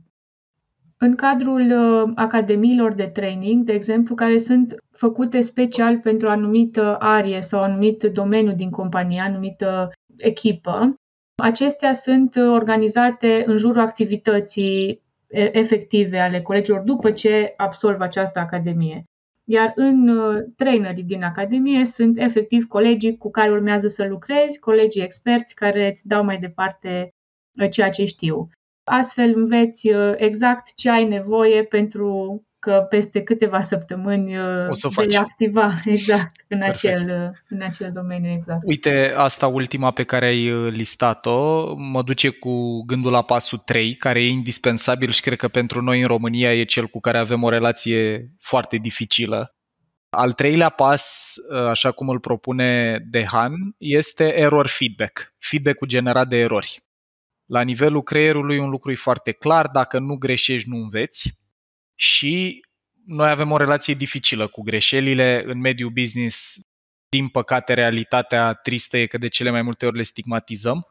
[1.04, 6.98] În cadrul uh, academiilor de training, de exemplu, care sunt făcute special pentru o anumită
[7.00, 10.96] arie sau anumit domeniu din companie, anumită echipă,
[11.42, 19.04] Acestea sunt organizate în jurul activității efective ale colegilor după ce absolvă această academie.
[19.44, 25.02] Iar în uh, trainerii din academie sunt efectiv colegii cu care urmează să lucrezi, colegii
[25.04, 27.10] experți care îți dau mai departe
[27.62, 28.50] uh, ceea ce știu.
[28.84, 35.06] Astfel înveți uh, exact ce ai nevoie pentru că peste câteva săptămâni o să vei
[35.06, 35.16] faci.
[35.16, 38.62] activa exact în acel, în acel domeniu exact.
[38.64, 44.24] Uite, asta ultima pe care ai listat-o mă duce cu gândul la pasul 3, care
[44.24, 47.50] e indispensabil și cred că pentru noi în România e cel cu care avem o
[47.50, 49.56] relație foarte dificilă.
[50.10, 51.36] Al treilea pas,
[51.70, 56.84] așa cum îl propune Dehan, este error feedback, feedback-ul generat de erori.
[57.52, 61.40] La nivelul creierului un lucru e foarte clar, dacă nu greșești, nu înveți
[61.96, 62.66] și
[63.06, 66.60] noi avem o relație dificilă cu greșelile în mediul business.
[67.10, 70.88] Din păcate, realitatea tristă e că de cele mai multe ori le stigmatizăm.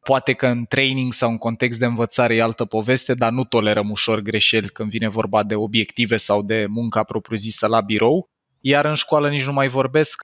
[0.00, 3.90] Poate că în training sau în context de învățare e altă poveste, dar nu tolerăm
[3.90, 8.28] ușor greșeli când vine vorba de obiective sau de munca propriu-zisă la birou.
[8.60, 10.20] Iar în școală nici nu mai vorbesc.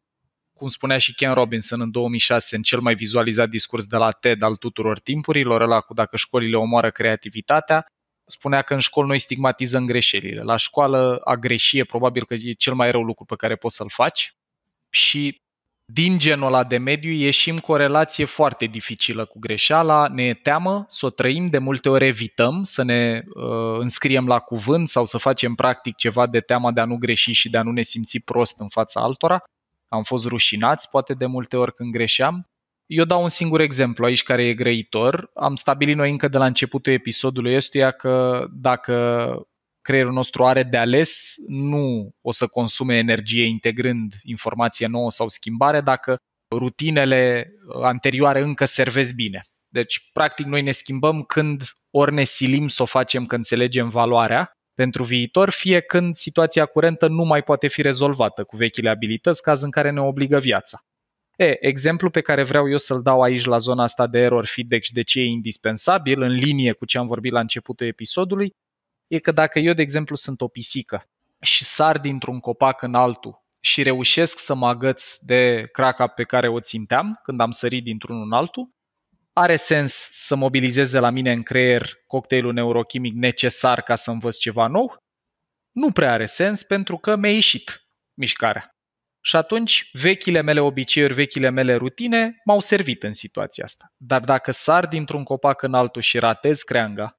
[0.59, 4.42] Cum spunea și Ken Robinson în 2006 în cel mai vizualizat discurs de la TED
[4.42, 7.86] al tuturor timpurilor, ăla cu dacă școlile omoară creativitatea,
[8.24, 10.42] spunea că în școli noi stigmatizăm greșelile.
[10.42, 13.76] La școală a greși e probabil că e cel mai rău lucru pe care poți
[13.76, 14.32] să-l faci
[14.90, 15.36] și
[15.92, 20.34] din genul ăla de mediu ieșim cu o relație foarte dificilă cu greșeala, ne e
[20.34, 25.04] teamă să o trăim, de multe ori evităm să ne uh, înscriem la cuvânt sau
[25.04, 27.82] să facem practic ceva de teama de a nu greși și de a nu ne
[27.82, 29.42] simți prost în fața altora.
[29.89, 32.49] Am fost rușinați poate de multe ori când greșeam
[32.89, 35.30] eu dau un singur exemplu aici care e grăitor.
[35.34, 39.32] Am stabilit noi încă de la începutul episodului ăstuia că dacă
[39.80, 45.80] creierul nostru are de ales, nu o să consume energie integrând informație nouă sau schimbare
[45.80, 46.16] dacă
[46.55, 49.43] rutinele anterioare încă servesc bine.
[49.68, 54.51] Deci, practic, noi ne schimbăm când ori ne silim să o facem că înțelegem valoarea
[54.79, 59.62] pentru viitor, fie când situația curentă nu mai poate fi rezolvată cu vechile abilități, caz
[59.62, 60.85] în care ne obligă viața.
[61.37, 64.83] E, exemplu pe care vreau eu să-l dau aici la zona asta de error feedback
[64.83, 68.55] și de ce e indispensabil, în linie cu ce am vorbit la începutul episodului,
[69.07, 71.05] e că dacă eu, de exemplu, sunt o pisică
[71.41, 76.49] și sar dintr-un copac în altul și reușesc să mă agăț de craca pe care
[76.49, 78.70] o ținteam când am sărit dintr-unul în altul,
[79.39, 84.66] are sens să mobilizeze la mine în creier cocktailul neurochimic necesar ca să învăț ceva
[84.66, 84.97] nou?
[85.70, 88.70] Nu prea are sens pentru că mi-a ieșit mișcarea.
[89.20, 93.93] Și atunci vechile mele obiceiuri, vechile mele rutine m-au servit în situația asta.
[93.97, 97.18] Dar dacă sar dintr-un copac în altul și ratez creanga,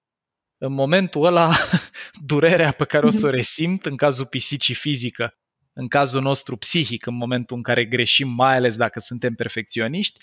[0.58, 1.52] în momentul ăla
[2.32, 5.34] durerea pe care o să o resimt în cazul pisicii fizică,
[5.74, 10.20] în cazul nostru psihic, în momentul în care greșim, mai ales dacă suntem perfecționiști,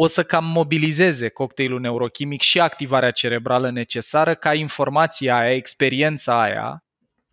[0.00, 6.84] o să cam mobilizeze cocktailul neurochimic și activarea cerebrală necesară ca informația aia, experiența aia,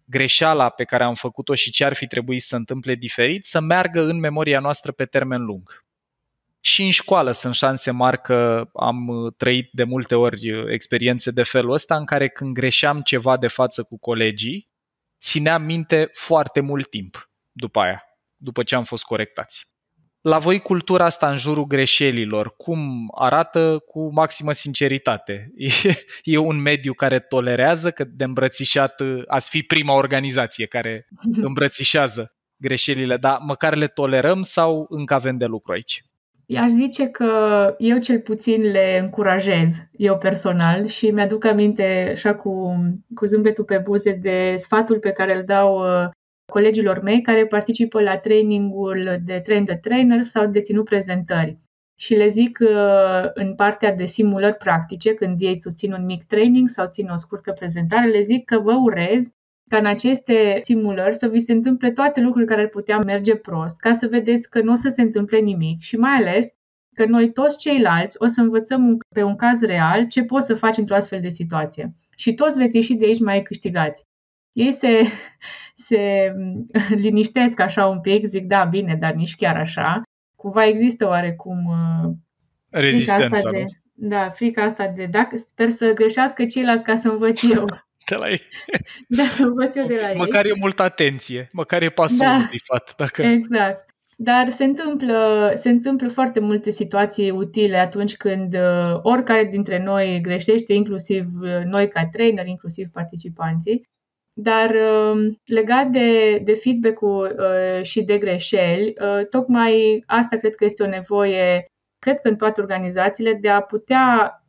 [0.05, 4.01] greșeala pe care am făcut-o și ce ar fi trebuit să întâmple diferit, să meargă
[4.01, 5.85] în memoria noastră pe termen lung.
[6.59, 11.71] Și în școală sunt șanse mari că am trăit de multe ori experiențe de felul
[11.71, 14.69] ăsta în care când greșeam ceva de față cu colegii,
[15.19, 18.03] țineam minte foarte mult timp după aia,
[18.35, 19.74] după ce am fost corectați.
[20.27, 25.51] La voi cultura asta în jurul greșelilor, cum arată cu maximă sinceritate?
[25.55, 25.67] E,
[26.33, 31.07] e un mediu care tolerează că de îmbrățișat ați fi prima organizație care
[31.47, 36.03] îmbrățișează greșelile, dar măcar le tolerăm sau încă avem de lucru aici?
[36.57, 37.29] Aș zice că
[37.77, 42.75] eu cel puțin le încurajez, eu personal, și mi-aduc aminte, așa cu,
[43.15, 45.83] cu zâmbetul pe buze, de sfatul pe care îl dau
[46.45, 51.57] colegilor mei care participă la trainingul de train the trainer sau de ținut prezentări.
[51.97, 56.69] Și le zic uh, în partea de simulări practice, când ei susțin un mic training
[56.69, 59.29] sau țin o scurtă prezentare, le zic că vă urez
[59.69, 63.79] ca în aceste simulări să vi se întâmple toate lucrurile care ar putea merge prost,
[63.79, 66.55] ca să vedeți că nu o să se întâmple nimic și mai ales
[66.95, 70.77] că noi toți ceilalți o să învățăm pe un caz real ce poți să faci
[70.77, 71.93] într-o astfel de situație.
[72.15, 74.03] Și toți veți ieși de aici mai câștigați.
[74.51, 75.01] Ei se,
[75.87, 76.33] se
[77.03, 80.01] liniștesc așa un pic, zic, da, bine, dar nici chiar așa.
[80.35, 82.11] Cumva există oarecum uh,
[82.69, 87.65] rezistența, de, Da, frica asta de, dacă sper să greșească ceilalți ca să învăț eu.
[88.09, 88.41] De la ei.
[89.17, 90.17] Da, să învăț eu de la ei.
[90.17, 92.93] Măcar e multă atenție, măcar e pasul da, bifat.
[92.97, 93.21] Dacă...
[93.21, 93.85] Exact.
[94.17, 100.19] Dar se întâmplă, se întâmplă foarte multe situații utile atunci când uh, oricare dintre noi
[100.21, 103.87] greșește, inclusiv uh, noi ca trainer, inclusiv participanții.
[104.37, 110.65] Dar um, legat de, de feedback-ul uh, și de greșeli, uh, tocmai asta cred că
[110.65, 111.65] este o nevoie
[112.05, 114.39] cred că în toate organizațiile, de a putea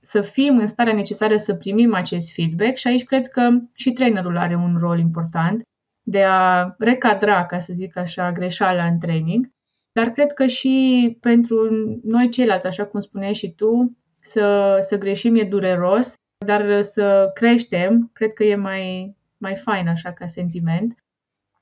[0.00, 4.36] să fim în starea necesară să primim acest feedback și aici cred că și trainerul
[4.36, 5.62] are un rol important
[6.02, 9.48] de a recadra, ca să zic așa, greșeala în training,
[9.92, 11.56] dar cred că și pentru
[12.02, 16.14] noi ceilalți, așa cum spuneai și tu, să, să greșim e dureros,
[16.46, 21.04] dar să creștem, cred că e mai, mai fain așa ca sentiment.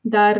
[0.01, 0.37] Dar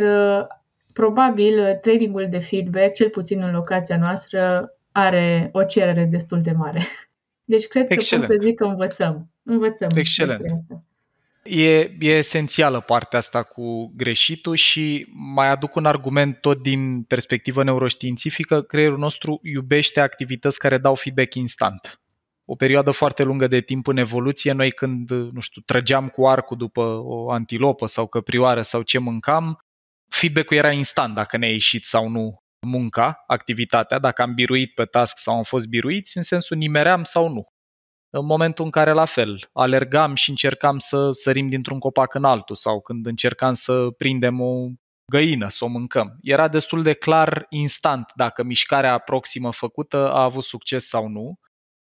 [0.93, 6.81] probabil trainingul de feedback, cel puțin în locația noastră, are o cerere destul de mare.
[7.53, 8.27] Deci cred Excelent.
[8.27, 9.29] că pot să zic că învățăm.
[9.43, 9.89] Învățăm.
[9.95, 10.41] Excelent.
[11.43, 17.63] E, e esențială partea asta cu greșitul și mai aduc un argument tot din perspectivă
[17.63, 18.61] neuroștiințifică.
[18.61, 22.02] Creierul nostru iubește activități care dau feedback instant.
[22.45, 26.57] O perioadă foarte lungă de timp în evoluție, noi când, nu știu, trăgeam cu arcul
[26.57, 29.59] după o antilopă sau căprioară sau ce mâncam,
[30.11, 32.37] feedback-ul era instant dacă ne-a ieșit sau nu
[32.67, 37.29] munca, activitatea, dacă am biruit pe task sau am fost biruiți, în sensul nimeream sau
[37.29, 37.47] nu.
[38.09, 42.55] În momentul în care, la fel, alergam și încercam să sărim dintr-un copac în altul
[42.55, 44.67] sau când încercam să prindem o
[45.11, 46.17] găină, să o mâncăm.
[46.21, 51.39] Era destul de clar instant dacă mișcarea proximă făcută a avut succes sau nu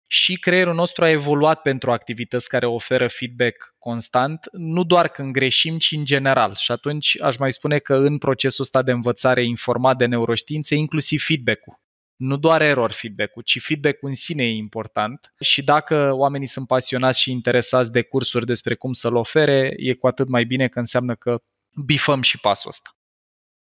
[0.07, 5.77] și creierul nostru a evoluat pentru activități care oferă feedback constant, nu doar când greșim,
[5.77, 6.53] ci în general.
[6.53, 11.23] Și atunci aș mai spune că în procesul ăsta de învățare informat de neuroștiințe, inclusiv
[11.23, 11.83] feedback-ul.
[12.15, 17.21] Nu doar error feedback-ul, ci feedback-ul în sine e important și dacă oamenii sunt pasionați
[17.21, 21.15] și interesați de cursuri despre cum să-l ofere, e cu atât mai bine că înseamnă
[21.15, 21.41] că
[21.85, 22.89] bifăm și pasul ăsta.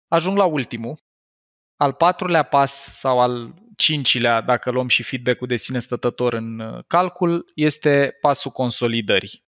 [0.07, 0.97] Ajung la ultimul,
[1.83, 6.83] al patrulea pas sau al cincilea, dacă luăm și feedback-ul de sine stătător în uh,
[6.87, 9.45] calcul, este pasul consolidării.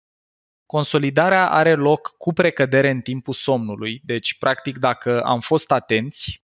[0.66, 6.46] Consolidarea are loc cu precădere în timpul somnului, deci practic dacă am fost atenți,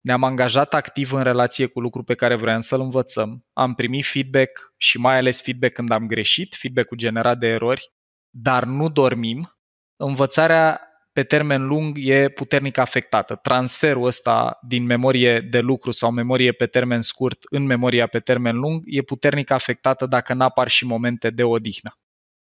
[0.00, 4.74] ne-am angajat activ în relație cu lucru pe care vroiam să-l învățăm, am primit feedback
[4.76, 7.92] și mai ales feedback când am greșit, feedback-ul generat de erori,
[8.30, 9.58] dar nu dormim,
[9.96, 10.80] învățarea
[11.16, 13.34] pe termen lung e puternic afectată.
[13.34, 18.56] Transferul ăsta din memorie de lucru sau memorie pe termen scurt în memoria pe termen
[18.56, 21.98] lung e puternic afectată dacă n-apar și momente de odihnă.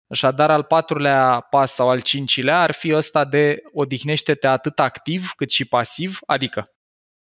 [0.08, 5.50] Așadar, al patrulea pas sau al cincilea ar fi ăsta de odihnește-te atât activ cât
[5.50, 6.72] și pasiv, adică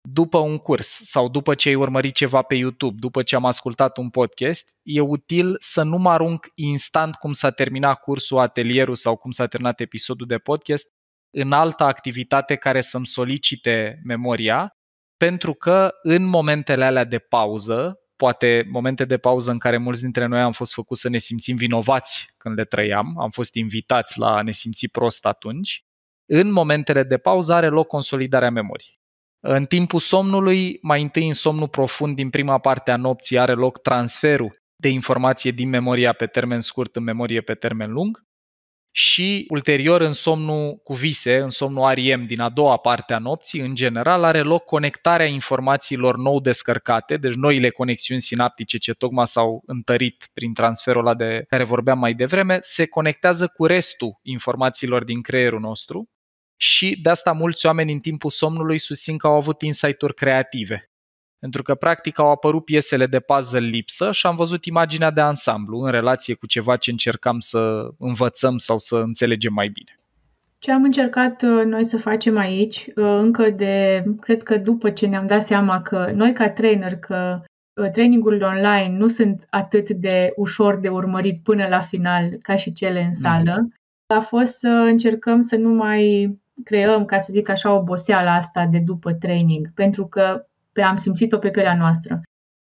[0.10, 3.98] după un curs sau după ce ai urmărit ceva pe YouTube, după ce am ascultat
[3.98, 9.16] un podcast, e util să nu mă arunc instant cum s-a terminat cursul, atelierul sau
[9.16, 10.93] cum s-a terminat episodul de podcast
[11.34, 14.78] în altă activitate care să-mi solicite memoria,
[15.18, 20.26] pentru că în momentele alea de pauză, poate momente de pauză în care mulți dintre
[20.26, 24.36] noi am fost făcuți să ne simțim vinovați când le trăiam, am fost invitați la
[24.36, 25.84] a ne simți prost atunci,
[26.26, 29.02] în momentele de pauză are loc consolidarea memoriei.
[29.40, 33.82] În timpul somnului, mai întâi în somnul profund din prima parte a nopții are loc
[33.82, 38.24] transferul de informație din memoria pe termen scurt în memorie pe termen lung
[38.96, 43.60] și ulterior în somnul cu vise, în somnul REM din a doua parte a nopții,
[43.60, 49.64] în general are loc conectarea informațiilor nou descărcate, deci noile conexiuni sinaptice ce tocmai s-au
[49.66, 55.22] întărit prin transferul ăla de care vorbeam mai devreme, se conectează cu restul informațiilor din
[55.22, 56.10] creierul nostru
[56.56, 60.93] și de asta mulți oameni în timpul somnului susțin că au avut insight-uri creative
[61.44, 65.80] pentru că practic au apărut piesele de puzzle lipsă și am văzut imaginea de ansamblu
[65.80, 70.00] în relație cu ceva ce încercam să învățăm sau să înțelegem mai bine.
[70.60, 75.06] Ce am încercat uh, noi să facem aici, uh, încă de, cred că după ce
[75.06, 77.42] ne-am dat seama că noi ca trainer, că
[77.82, 82.74] uh, trainingurile online nu sunt atât de ușor de urmărit până la final ca și
[82.74, 83.74] cele în sală, mm.
[84.16, 86.34] a fost să încercăm să nu mai
[86.64, 91.38] creăm, ca să zic așa, oboseala asta de după training, pentru că pe am simțit-o
[91.38, 92.22] pe pielea noastră.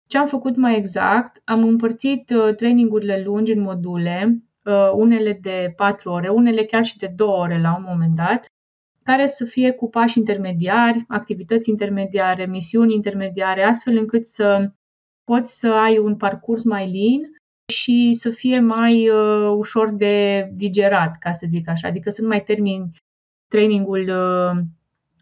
[0.08, 1.40] Ce am făcut mai exact?
[1.44, 6.96] Am împărțit uh, trainingurile lungi în module, uh, unele de 4 ore, unele chiar și
[6.96, 8.46] de 2 ore la un moment dat,
[9.02, 14.70] care să fie cu pași intermediari, activități intermediare, misiuni intermediare, astfel încât să
[15.24, 17.20] poți să ai un parcurs mai lin
[17.72, 22.28] și să fie mai uh, ușor de digerat, ca să zic așa, adică să nu
[22.28, 22.90] mai termin
[23.48, 24.62] trainingul uh,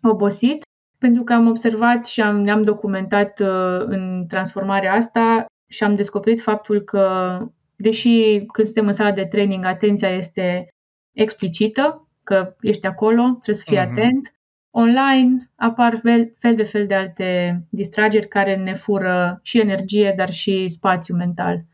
[0.02, 0.62] obosit,
[1.02, 6.40] pentru că am observat și am, ne-am documentat uh, în transformarea asta și am descoperit
[6.40, 7.38] faptul că,
[7.76, 10.68] deși când suntem în sala de training, atenția este
[11.12, 13.90] explicită, că ești acolo, trebuie să fii uh-huh.
[13.90, 14.34] atent,
[14.70, 20.32] online apar fel, fel de fel de alte distrageri care ne fură și energie, dar
[20.32, 21.64] și spațiu mental.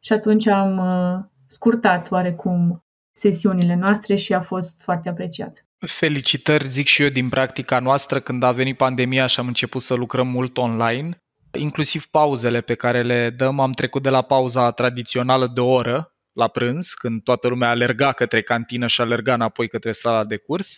[0.00, 5.64] Și atunci am uh, scurtat oarecum sesiunile noastre și a fost foarte apreciat.
[5.86, 9.94] Felicitări, zic și eu, din practica noastră când a venit pandemia și am început să
[9.94, 11.18] lucrăm mult online.
[11.58, 13.60] inclusiv pauzele pe care le dăm.
[13.60, 18.12] Am trecut de la pauza tradițională de o oră la prânz, când toată lumea alerga
[18.12, 20.76] către cantină și alerga înapoi către sala de curs,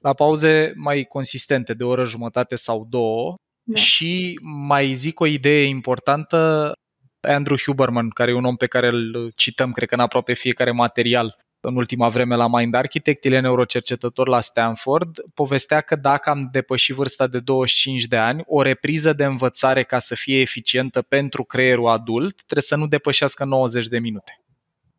[0.00, 3.80] la pauze mai consistente de o oră jumătate sau două da.
[3.80, 6.72] și mai zic o idee importantă,
[7.20, 10.70] Andrew Huberman, care e un om pe care îl cităm, cred că în aproape fiecare
[10.70, 16.30] material în ultima vreme la Mind Architect, el e neurocercetător la Stanford, povestea că dacă
[16.30, 21.02] am depășit vârsta de 25 de ani, o repriză de învățare ca să fie eficientă
[21.02, 24.38] pentru creierul adult trebuie să nu depășească 90 de minute.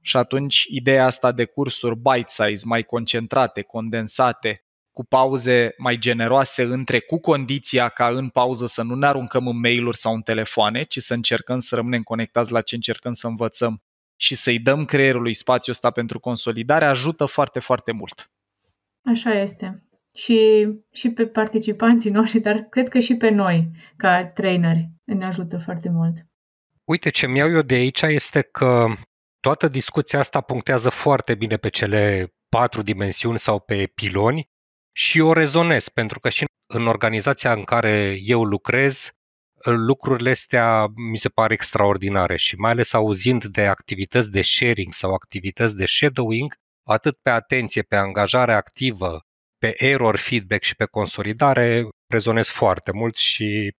[0.02, 7.00] Și atunci ideea asta de cursuri bite-size, mai concentrate, condensate, cu pauze mai generoase între,
[7.00, 10.98] cu condiția ca în pauză să nu ne aruncăm în mail-uri sau în telefoane, ci
[10.98, 13.82] să încercăm să rămânem conectați la ce încercăm să învățăm
[14.16, 18.32] și să-i dăm creierului spațiul ăsta pentru consolidare, ajută foarte, foarte mult.
[19.06, 19.88] Așa este.
[20.14, 25.58] Și, și pe participanții noștri, dar cred că și pe noi, ca traineri, ne ajută
[25.58, 26.26] foarte mult.
[26.84, 28.88] Uite, ce mi-au eu de aici este că
[29.40, 34.50] toată discuția asta punctează foarte bine pe cele patru dimensiuni sau pe piloni
[34.96, 39.12] și o rezonez, pentru că și în organizația în care eu lucrez,
[39.72, 45.14] lucrurile astea mi se pare extraordinare și mai ales auzind de activități de sharing sau
[45.14, 46.54] activități de shadowing,
[46.84, 49.20] atât pe atenție, pe angajare activă,
[49.58, 53.76] pe error feedback și pe consolidare, rezonez foarte mult și,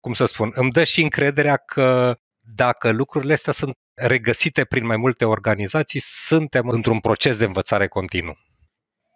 [0.00, 2.16] cum să spun, îmi dă și încrederea că
[2.54, 8.38] dacă lucrurile astea sunt regăsite prin mai multe organizații, suntem într-un proces de învățare continuu.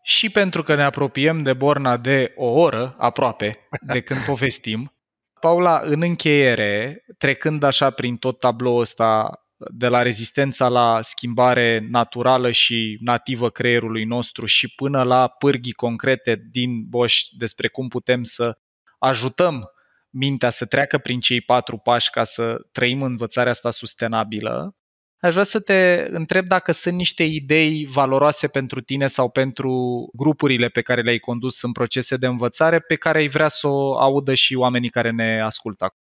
[0.03, 4.96] Și pentru că ne apropiem de borna de o oră, aproape, de când povestim,
[5.41, 12.51] Paula, în încheiere, trecând așa prin tot tabloul ăsta de la rezistența la schimbare naturală
[12.51, 18.59] și nativă creierului nostru și până la pârghii concrete din Bosch despre cum putem să
[18.99, 19.71] ajutăm
[20.11, 24.77] mintea să treacă prin cei patru pași ca să trăim învățarea asta sustenabilă,
[25.21, 29.71] aș vrea să te întreb dacă sunt niște idei valoroase pentru tine sau pentru
[30.15, 33.99] grupurile pe care le-ai condus în procese de învățare pe care ai vrea să o
[33.99, 35.95] audă și oamenii care ne ascultă.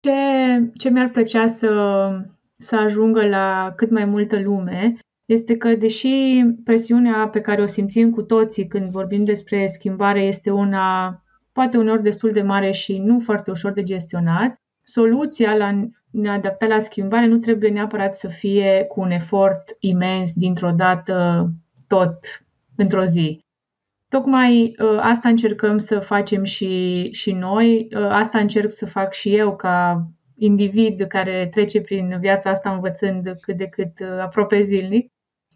[0.00, 0.12] Ce,
[0.76, 1.70] ce mi-ar plăcea să,
[2.56, 8.10] să ajungă la cât mai multă lume este că, deși presiunea pe care o simțim
[8.10, 13.20] cu toții când vorbim despre schimbare este una poate uneori destul de mare și nu
[13.20, 18.84] foarte ușor de gestionat, soluția la ne adapta la schimbare nu trebuie neapărat să fie
[18.88, 21.48] cu un efort imens dintr-o dată
[21.86, 22.18] tot
[22.76, 23.40] într-o zi.
[24.08, 29.36] Tocmai ă, asta încercăm să facem și, și noi, ă, asta încerc să fac și
[29.36, 35.12] eu ca individ care trece prin viața asta învățând cât de cât ă, aproape zilnic,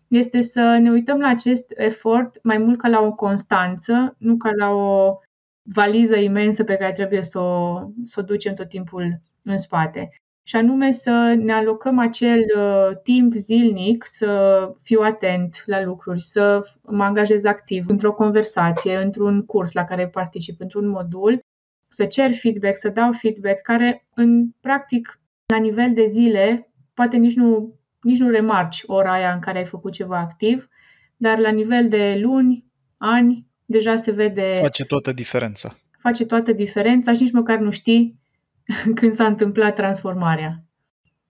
[0.08, 4.50] este să ne uităm la acest efort mai mult ca la o constanță, nu ca
[4.56, 5.18] la o
[5.62, 10.10] valiză imensă pe care trebuie să o, să o ducem tot timpul în spate.
[10.42, 16.60] Și anume să ne alocăm acel uh, timp zilnic să fiu atent la lucruri, să
[16.82, 21.44] mă angajez activ într-o conversație, într-un curs la care particip, într-un modul,
[21.88, 27.34] să cer feedback, să dau feedback, care în practic la nivel de zile poate nici
[27.34, 30.68] nu, nici nu remarci ora aia în care ai făcut ceva activ,
[31.16, 32.64] dar la nivel de luni,
[32.96, 34.50] ani, deja se vede...
[34.60, 35.76] Face toată diferența.
[35.98, 38.20] Face toată diferența și nici măcar nu știi
[38.94, 40.64] când s-a întâmplat transformarea.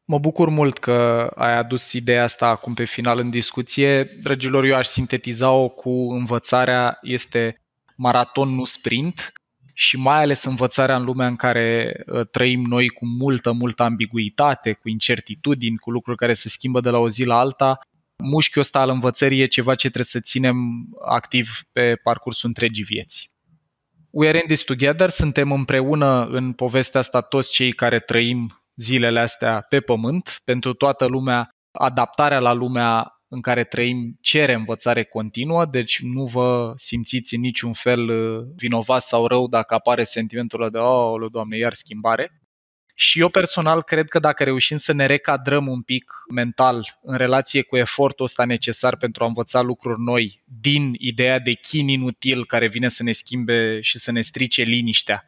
[0.05, 4.05] Mă bucur mult că ai adus ideea asta acum pe final în discuție.
[4.22, 7.61] Dragilor, eu aș sintetiza-o cu învățarea este
[7.97, 9.33] maraton, nu sprint
[9.72, 14.72] și mai ales învățarea în lumea în care ă, trăim noi cu multă, multă ambiguitate,
[14.72, 17.78] cu incertitudini, cu lucruri care se schimbă de la o zi la alta,
[18.16, 20.57] mușchiul ăsta al învățării e ceva ce trebuie să ținem
[21.05, 23.32] activ pe parcursul întregii vieți.
[24.15, 29.21] We are in this together, suntem împreună în povestea asta toți cei care trăim zilele
[29.21, 30.41] astea pe pământ.
[30.45, 36.73] Pentru toată lumea, adaptarea la lumea în care trăim cere învățare continuă, deci nu vă
[36.77, 41.57] simțiți în niciun fel uh, vinovat sau rău dacă apare sentimentul ăla de oh, Doamne,
[41.57, 42.41] iar schimbare.
[42.95, 47.62] Și eu personal cred că dacă reușim să ne recadrăm un pic mental în relație
[47.62, 52.68] cu efortul ăsta necesar pentru a învăța lucruri noi din ideea de chin inutil care
[52.68, 55.24] vine să ne schimbe și să ne strice liniștea,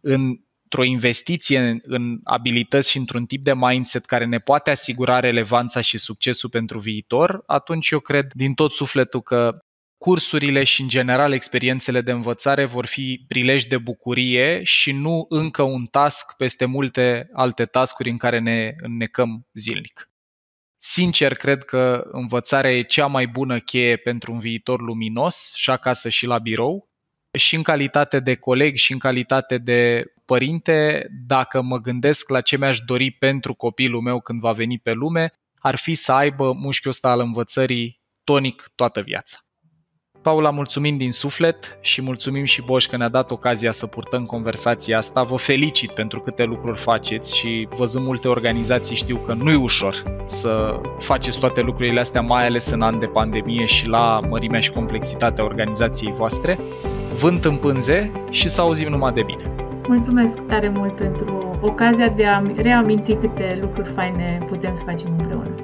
[0.00, 5.98] într-o investiție în abilități și într-un tip de mindset care ne poate asigura relevanța și
[5.98, 9.64] succesul pentru viitor, atunci eu cred din tot sufletul că
[10.04, 15.62] cursurile și, în general, experiențele de învățare vor fi prilej de bucurie și nu încă
[15.62, 20.10] un task peste multe alte tascuri în care ne înnecăm zilnic.
[20.76, 26.08] Sincer, cred că învățarea e cea mai bună cheie pentru un viitor luminos și acasă
[26.08, 26.88] și la birou,
[27.38, 32.56] și în calitate de coleg și în calitate de părinte, dacă mă gândesc la ce
[32.56, 36.90] mi-aș dori pentru copilul meu când va veni pe lume, ar fi să aibă mușchiul
[36.90, 39.38] ăsta al învățării tonic toată viața.
[40.22, 44.98] Paula, mulțumim din suflet și mulțumim și Boș că ne-a dat ocazia să purtăm conversația
[44.98, 45.22] asta.
[45.22, 50.22] Vă felicit pentru câte lucruri faceți și văzând multe organizații știu că nu e ușor
[50.24, 54.70] să faceți toate lucrurile astea, mai ales în an de pandemie și la mărimea și
[54.70, 56.58] complexitatea organizației voastre.
[57.20, 59.54] Vânt în pânze și să auzim numai de bine.
[59.88, 65.59] Mulțumesc tare mult pentru ocazia de a reaminti câte lucruri faine putem să facem împreună.